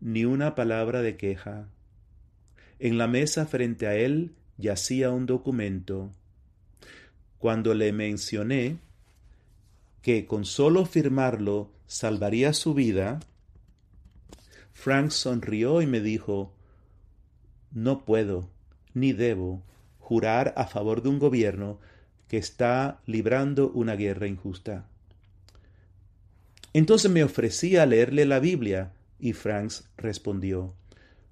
Ni 0.00 0.24
una 0.24 0.54
palabra 0.54 1.02
de 1.02 1.16
queja. 1.16 1.68
En 2.78 2.98
la 2.98 3.06
mesa 3.06 3.46
frente 3.46 3.86
a 3.86 3.94
él 3.94 4.32
yacía 4.56 5.10
un 5.10 5.26
documento. 5.26 6.10
Cuando 7.38 7.74
le 7.74 7.92
mencioné 7.92 8.78
que 10.02 10.26
con 10.26 10.44
solo 10.44 10.86
firmarlo 10.86 11.70
salvaría 11.86 12.52
su 12.52 12.74
vida, 12.74 13.20
Frank 14.72 15.10
sonrió 15.10 15.82
y 15.82 15.86
me 15.86 16.00
dijo, 16.00 16.52
no 17.72 18.04
puedo 18.04 18.48
ni 18.94 19.12
debo 19.12 19.62
jurar 19.98 20.54
a 20.56 20.66
favor 20.66 21.02
de 21.02 21.08
un 21.08 21.18
gobierno 21.18 21.78
que 22.28 22.38
está 22.38 23.00
librando 23.06 23.70
una 23.70 23.94
guerra 23.94 24.26
injusta. 24.26 24.86
Entonces 26.72 27.10
me 27.10 27.24
ofrecí 27.24 27.76
a 27.76 27.86
leerle 27.86 28.24
la 28.24 28.38
Biblia 28.38 28.92
y 29.18 29.32
Franks 29.32 29.88
respondió, 29.96 30.74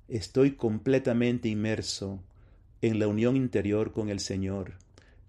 Estoy 0.08 0.52
completamente 0.52 1.48
inmerso 1.48 2.20
en 2.80 2.98
la 2.98 3.08
unión 3.08 3.36
interior 3.36 3.92
con 3.92 4.08
el 4.08 4.20
Señor. 4.20 4.74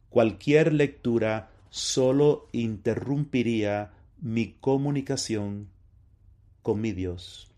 Cualquier 0.09 0.73
lectura 0.73 1.49
solo 1.69 2.49
interrumpiría 2.51 3.93
mi 4.21 4.53
comunicación 4.59 5.69
con 6.61 6.81
mi 6.81 6.91
Dios. 6.91 7.49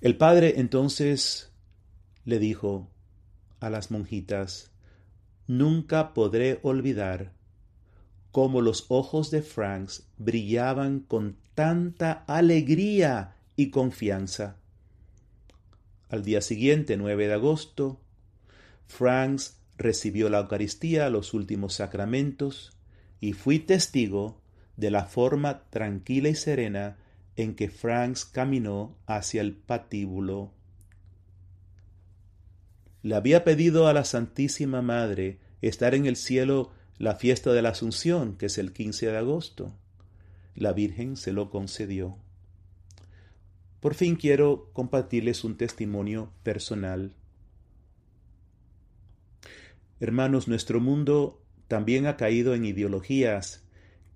El 0.00 0.16
padre 0.16 0.54
entonces 0.56 1.52
le 2.24 2.38
dijo 2.38 2.90
a 3.60 3.70
las 3.70 3.90
monjitas, 3.90 4.72
nunca 5.46 6.12
podré 6.14 6.58
olvidar 6.62 7.32
cómo 8.32 8.60
los 8.60 8.86
ojos 8.88 9.30
de 9.30 9.42
Franks 9.42 10.08
brillaban 10.18 11.00
con 11.00 11.36
tanta 11.54 12.24
alegría 12.26 13.36
y 13.56 13.70
confianza. 13.70 14.56
Al 16.08 16.24
día 16.24 16.40
siguiente, 16.40 16.96
9 16.96 17.28
de 17.28 17.34
agosto, 17.34 18.00
Franks 18.86 19.61
recibió 19.82 20.30
la 20.30 20.40
Eucaristía, 20.40 21.10
los 21.10 21.34
últimos 21.34 21.74
sacramentos, 21.74 22.72
y 23.20 23.32
fui 23.34 23.58
testigo 23.58 24.40
de 24.76 24.90
la 24.90 25.04
forma 25.04 25.64
tranquila 25.70 26.28
y 26.28 26.34
serena 26.34 26.96
en 27.36 27.54
que 27.54 27.68
Franks 27.68 28.24
caminó 28.24 28.96
hacia 29.06 29.40
el 29.40 29.54
patíbulo. 29.54 30.52
Le 33.02 33.14
había 33.14 33.44
pedido 33.44 33.88
a 33.88 33.92
la 33.92 34.04
Santísima 34.04 34.82
Madre 34.82 35.38
estar 35.60 35.94
en 35.94 36.06
el 36.06 36.16
cielo 36.16 36.70
la 36.98 37.16
fiesta 37.16 37.52
de 37.52 37.62
la 37.62 37.70
Asunción, 37.70 38.36
que 38.36 38.46
es 38.46 38.58
el 38.58 38.72
15 38.72 39.06
de 39.06 39.16
agosto. 39.16 39.74
La 40.54 40.72
Virgen 40.72 41.16
se 41.16 41.32
lo 41.32 41.50
concedió. 41.50 42.16
Por 43.80 43.94
fin 43.94 44.14
quiero 44.14 44.70
compartirles 44.72 45.42
un 45.42 45.56
testimonio 45.56 46.30
personal. 46.44 47.12
Hermanos, 50.02 50.48
nuestro 50.48 50.80
mundo 50.80 51.40
también 51.68 52.08
ha 52.08 52.16
caído 52.16 52.56
en 52.56 52.64
ideologías 52.64 53.62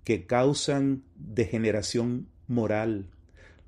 que 0.03 0.25
causan 0.25 1.05
degeneración 1.15 2.27
moral. 2.45 3.09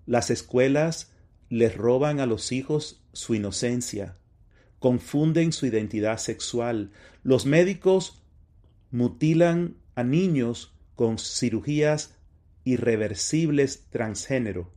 Las 0.05 0.29
escuelas 0.29 1.13
les 1.47 1.77
roban 1.77 2.19
a 2.19 2.25
los 2.25 2.51
hijos 2.51 3.01
su 3.13 3.35
inocencia, 3.35 4.17
confunden 4.79 5.53
su 5.53 5.65
identidad 5.65 6.17
sexual. 6.17 6.91
Los 7.23 7.45
médicos 7.45 8.21
mutilan 8.91 9.77
a 9.95 10.03
niños 10.03 10.73
con 10.97 11.19
cirugías 11.19 12.15
irreversibles 12.65 13.85
transgénero. 13.91 14.73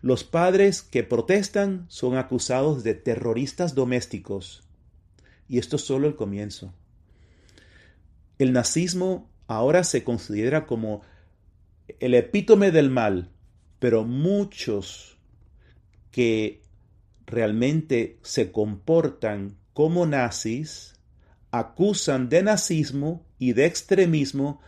Los 0.00 0.22
padres 0.22 0.82
que 0.82 1.02
protestan 1.02 1.86
son 1.88 2.16
acusados 2.16 2.84
de 2.84 2.94
terroristas 2.94 3.74
domésticos. 3.74 4.67
Y 5.48 5.58
esto 5.58 5.76
es 5.76 5.82
solo 5.82 6.06
el 6.06 6.16
comienzo. 6.16 6.72
El 8.38 8.52
nazismo 8.52 9.30
ahora 9.46 9.82
se 9.82 10.04
considera 10.04 10.66
como 10.66 11.02
el 12.00 12.14
epítome 12.14 12.70
del 12.70 12.90
mal, 12.90 13.30
pero 13.78 14.04
muchos 14.04 15.18
que 16.10 16.62
realmente 17.26 18.18
se 18.22 18.52
comportan 18.52 19.56
como 19.72 20.06
nazis 20.06 20.94
acusan 21.50 22.28
de 22.28 22.42
nazismo 22.42 23.24
y 23.38 23.52
de 23.52 23.66
extremismo 23.66 24.60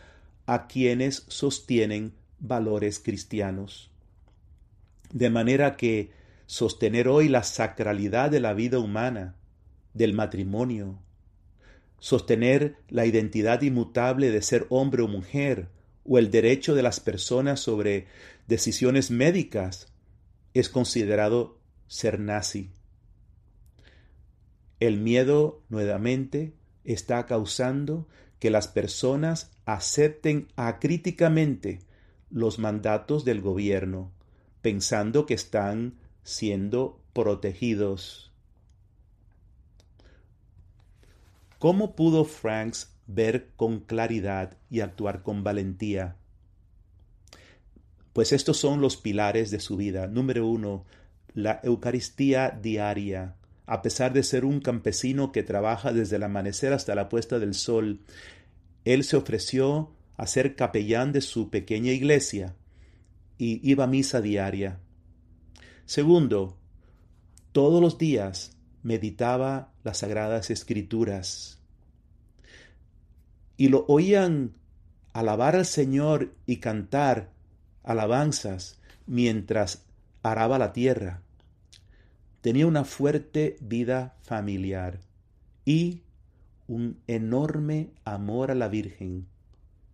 a 0.46 0.66
quienes 0.66 1.24
sostienen 1.28 2.14
valores 2.38 3.00
cristianos. 3.00 3.90
De 5.12 5.30
manera 5.30 5.76
que 5.76 6.10
sostener 6.46 7.08
hoy 7.08 7.28
la 7.28 7.42
sacralidad 7.42 8.30
de 8.30 8.40
la 8.40 8.54
vida 8.54 8.78
humana, 8.78 9.36
del 9.94 10.12
matrimonio, 10.12 10.98
sostener 11.98 12.76
la 12.88 13.06
identidad 13.06 13.62
inmutable 13.62 14.30
de 14.30 14.42
ser 14.42 14.66
hombre 14.70 15.02
o 15.02 15.08
mujer, 15.08 15.68
o 16.04 16.18
el 16.18 16.30
derecho 16.30 16.74
de 16.74 16.82
las 16.82 16.98
personas 16.98 17.60
sobre 17.60 18.06
decisiones 18.46 19.10
médicas, 19.10 19.92
es 20.54 20.68
considerado 20.68 21.58
ser 21.86 22.18
nazi. 22.18 22.70
El 24.80 24.98
miedo, 24.98 25.62
nuevamente, 25.68 26.54
está 26.84 27.26
causando 27.26 28.08
que 28.38 28.50
las 28.50 28.66
personas 28.66 29.52
acepten 29.66 30.48
acríticamente 30.56 31.80
los 32.30 32.58
mandatos 32.58 33.24
del 33.24 33.42
gobierno, 33.42 34.10
pensando 34.62 35.26
que 35.26 35.34
están 35.34 35.98
siendo 36.22 37.00
protegidos. 37.12 38.29
¿Cómo 41.60 41.94
pudo 41.94 42.24
Franks 42.24 42.96
ver 43.06 43.50
con 43.54 43.80
claridad 43.80 44.56
y 44.70 44.80
actuar 44.80 45.22
con 45.22 45.44
valentía? 45.44 46.16
Pues 48.14 48.32
estos 48.32 48.56
son 48.56 48.80
los 48.80 48.96
pilares 48.96 49.50
de 49.50 49.60
su 49.60 49.76
vida. 49.76 50.06
Número 50.06 50.46
uno, 50.46 50.86
la 51.34 51.60
Eucaristía 51.62 52.48
diaria. 52.48 53.36
A 53.66 53.82
pesar 53.82 54.14
de 54.14 54.22
ser 54.22 54.46
un 54.46 54.60
campesino 54.60 55.32
que 55.32 55.42
trabaja 55.42 55.92
desde 55.92 56.16
el 56.16 56.22
amanecer 56.22 56.72
hasta 56.72 56.94
la 56.94 57.10
puesta 57.10 57.38
del 57.38 57.52
sol, 57.52 58.00
él 58.86 59.04
se 59.04 59.18
ofreció 59.18 59.92
a 60.16 60.26
ser 60.26 60.56
capellán 60.56 61.12
de 61.12 61.20
su 61.20 61.50
pequeña 61.50 61.92
iglesia 61.92 62.56
y 63.36 63.60
iba 63.70 63.84
a 63.84 63.86
misa 63.86 64.22
diaria. 64.22 64.80
Segundo, 65.84 66.56
todos 67.52 67.82
los 67.82 67.98
días 67.98 68.56
meditaba 68.82 69.72
las 69.84 69.98
sagradas 69.98 70.50
escrituras 70.50 71.60
y 73.56 73.68
lo 73.68 73.84
oían 73.88 74.54
alabar 75.12 75.54
al 75.54 75.66
Señor 75.66 76.32
y 76.46 76.56
cantar 76.60 77.30
alabanzas 77.82 78.78
mientras 79.06 79.84
araba 80.22 80.58
la 80.58 80.72
tierra. 80.72 81.20
tenía 82.40 82.66
una 82.66 82.84
fuerte 82.84 83.58
vida 83.60 84.16
familiar 84.22 85.00
y 85.66 86.00
un 86.68 87.00
enorme 87.06 87.90
amor 88.04 88.50
a 88.50 88.54
la 88.54 88.68
Virgen. 88.68 89.26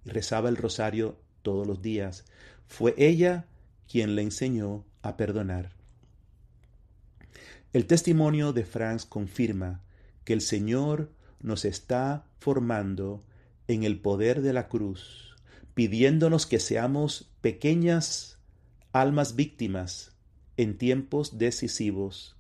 Rezaba 0.04 0.48
el 0.48 0.56
rosario 0.56 1.18
todos 1.42 1.66
los 1.66 1.82
días. 1.82 2.24
Fue 2.68 2.94
ella 2.98 3.46
quien 3.90 4.14
le 4.14 4.22
enseñó 4.22 4.84
a 5.02 5.16
perdonar. 5.16 5.75
El 7.76 7.84
testimonio 7.84 8.54
de 8.54 8.64
Franz 8.64 9.04
confirma 9.04 9.82
que 10.24 10.32
el 10.32 10.40
Señor 10.40 11.12
nos 11.40 11.66
está 11.66 12.24
formando 12.38 13.22
en 13.68 13.84
el 13.84 14.00
poder 14.00 14.40
de 14.40 14.54
la 14.54 14.68
cruz, 14.68 15.36
pidiéndonos 15.74 16.46
que 16.46 16.58
seamos 16.58 17.30
pequeñas 17.42 18.38
almas 18.92 19.36
víctimas 19.36 20.12
en 20.56 20.78
tiempos 20.78 21.36
decisivos. 21.36 22.34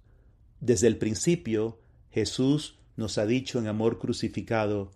Desde 0.60 0.86
el 0.86 0.96
principio, 0.96 1.82
Jesús 2.08 2.78
nos 2.96 3.18
ha 3.18 3.26
dicho 3.26 3.58
en 3.58 3.66
amor 3.66 3.98
crucificado, 3.98 4.90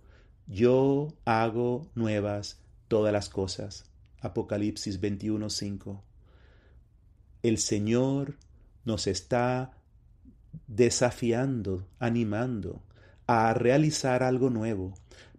yo 0.47 1.12
hago 1.26 1.91
nuevas 1.95 2.62
todas 2.88 3.12
las 3.12 3.28
cosas. 3.28 3.91
Apocalipsis 4.22 5.03
21:5. 5.03 6.01
El 7.43 7.59
Señor 7.59 8.38
nos 8.86 9.07
está 9.07 9.76
desafiando, 10.66 11.86
animando 11.98 12.82
a 13.26 13.53
realizar 13.55 14.22
algo 14.22 14.51
nuevo, 14.51 14.94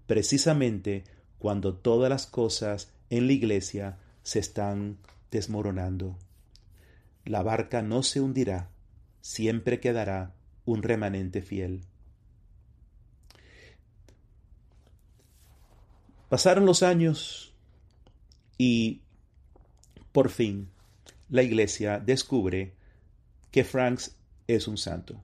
precisamente 0.07 1.03
cuando 1.39 1.75
todas 1.75 2.09
las 2.09 2.27
cosas 2.27 2.91
en 3.09 3.27
la 3.27 3.33
iglesia 3.33 3.97
se 4.23 4.39
están 4.39 4.97
desmoronando. 5.31 6.17
La 7.25 7.43
barca 7.43 7.81
no 7.81 8.03
se 8.03 8.21
hundirá, 8.21 8.69
siempre 9.21 9.79
quedará 9.79 10.33
un 10.65 10.83
remanente 10.83 11.41
fiel. 11.41 11.81
Pasaron 16.29 16.65
los 16.65 16.81
años 16.81 17.53
y 18.57 19.01
por 20.11 20.29
fin 20.29 20.69
la 21.29 21.43
iglesia 21.43 21.99
descubre 21.99 22.73
que 23.51 23.63
Franks 23.63 24.15
es 24.55 24.67
un 24.67 24.77
santo 24.77 25.21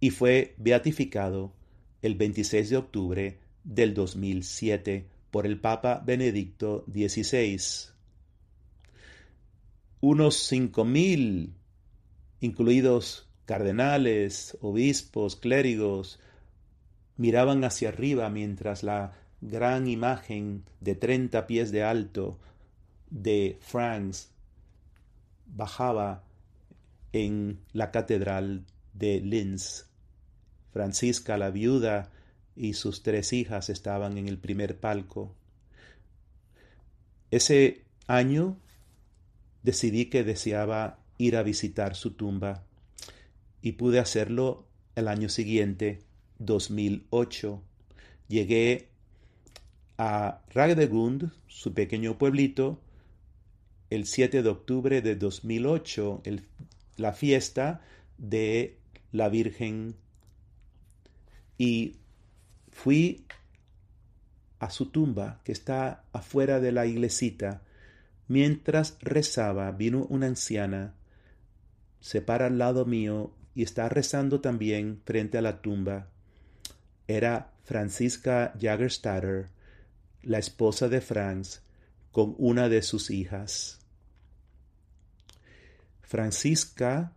y 0.00 0.10
fue 0.10 0.54
beatificado 0.56 1.52
el 2.02 2.14
26 2.14 2.70
de 2.70 2.76
octubre 2.76 3.38
del 3.64 3.94
2007 3.94 5.06
por 5.30 5.46
el 5.46 5.60
Papa 5.60 6.02
Benedicto 6.04 6.84
XVI. 6.86 7.60
Unos 10.00 10.36
cinco 10.36 10.84
mil, 10.84 11.52
incluidos 12.40 13.28
cardenales, 13.44 14.56
obispos, 14.62 15.36
clérigos, 15.36 16.18
miraban 17.16 17.64
hacia 17.64 17.90
arriba 17.90 18.30
mientras 18.30 18.82
la 18.82 19.12
gran 19.42 19.86
imagen 19.86 20.64
de 20.80 20.94
treinta 20.94 21.46
pies 21.46 21.70
de 21.70 21.82
alto 21.82 22.38
de 23.10 23.58
Franz 23.60 24.30
bajaba 25.46 26.24
en 27.12 27.60
la 27.72 27.90
catedral 27.90 28.64
de 28.92 29.20
Linz. 29.20 29.86
Francisca, 30.72 31.36
la 31.36 31.50
viuda, 31.50 32.10
y 32.56 32.74
sus 32.74 33.02
tres 33.02 33.32
hijas 33.32 33.70
estaban 33.70 34.18
en 34.18 34.28
el 34.28 34.38
primer 34.38 34.78
palco. 34.78 35.34
Ese 37.30 37.84
año 38.06 38.58
decidí 39.62 40.06
que 40.06 40.24
deseaba 40.24 40.98
ir 41.16 41.36
a 41.36 41.42
visitar 41.42 41.94
su 41.94 42.12
tumba 42.12 42.64
y 43.62 43.72
pude 43.72 43.98
hacerlo 43.98 44.66
el 44.94 45.08
año 45.08 45.28
siguiente, 45.28 46.00
2008. 46.38 47.62
Llegué 48.28 48.88
a 49.98 50.42
Ragdegund, 50.50 51.30
su 51.46 51.72
pequeño 51.72 52.18
pueblito, 52.18 52.80
el 53.90 54.06
7 54.06 54.42
de 54.42 54.48
octubre 54.48 55.02
de 55.02 55.16
2008, 55.16 56.22
la 56.96 57.12
fiesta 57.12 57.80
de 58.18 58.78
la 59.12 59.28
Virgen. 59.28 59.96
Y 61.58 61.96
fui 62.70 63.26
a 64.58 64.70
su 64.70 64.86
tumba, 64.86 65.40
que 65.44 65.52
está 65.52 66.04
afuera 66.12 66.60
de 66.60 66.72
la 66.72 66.86
iglesita. 66.86 67.62
Mientras 68.28 68.96
rezaba, 69.00 69.72
vino 69.72 70.06
una 70.10 70.26
anciana, 70.26 70.94
se 72.00 72.22
para 72.22 72.46
al 72.46 72.58
lado 72.58 72.84
mío 72.86 73.32
y 73.54 73.62
está 73.62 73.88
rezando 73.88 74.40
también 74.40 75.00
frente 75.04 75.38
a 75.38 75.42
la 75.42 75.60
tumba. 75.60 76.08
Era 77.08 77.52
Francisca 77.64 78.52
Jagerstatter, 78.60 79.48
la 80.22 80.38
esposa 80.38 80.88
de 80.88 81.00
Franz, 81.00 81.62
con 82.12 82.34
una 82.38 82.68
de 82.68 82.82
sus 82.82 83.10
hijas. 83.10 83.79
Francisca 86.10 87.12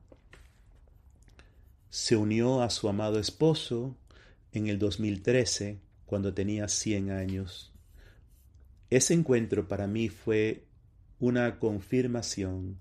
se 1.89 2.15
unió 2.15 2.61
a 2.61 2.69
su 2.69 2.87
amado 2.87 3.17
esposo 3.17 3.97
en 4.51 4.67
el 4.67 4.77
2013, 4.77 5.79
cuando 6.05 6.35
tenía 6.35 6.67
100 6.67 7.09
años. 7.09 7.73
Ese 8.91 9.15
encuentro 9.15 9.67
para 9.67 9.87
mí 9.87 10.09
fue 10.09 10.65
una 11.19 11.57
confirmación 11.57 12.77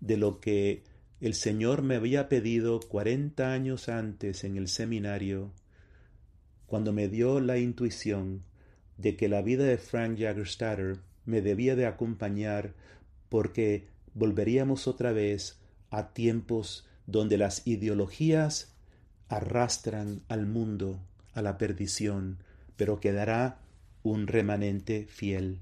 de 0.00 0.16
lo 0.16 0.40
que 0.40 0.82
el 1.20 1.32
Señor 1.34 1.82
me 1.82 1.94
había 1.94 2.28
pedido 2.28 2.80
40 2.80 3.52
años 3.52 3.88
antes 3.88 4.42
en 4.42 4.56
el 4.56 4.66
seminario, 4.66 5.52
cuando 6.66 6.92
me 6.92 7.06
dio 7.06 7.38
la 7.38 7.58
intuición 7.58 8.42
de 8.98 9.14
que 9.16 9.28
la 9.28 9.42
vida 9.42 9.62
de 9.62 9.78
Frank 9.78 10.18
Jagerstatter 10.18 10.98
me 11.24 11.40
debía 11.40 11.76
de 11.76 11.86
acompañar 11.86 12.74
porque 13.28 13.91
volveríamos 14.14 14.86
otra 14.86 15.12
vez 15.12 15.60
a 15.90 16.12
tiempos 16.12 16.86
donde 17.06 17.38
las 17.38 17.66
ideologías 17.66 18.74
arrastran 19.28 20.22
al 20.28 20.46
mundo 20.46 21.00
a 21.34 21.42
la 21.42 21.58
perdición, 21.58 22.38
pero 22.76 23.00
quedará 23.00 23.58
un 24.02 24.26
remanente 24.26 25.06
fiel. 25.08 25.58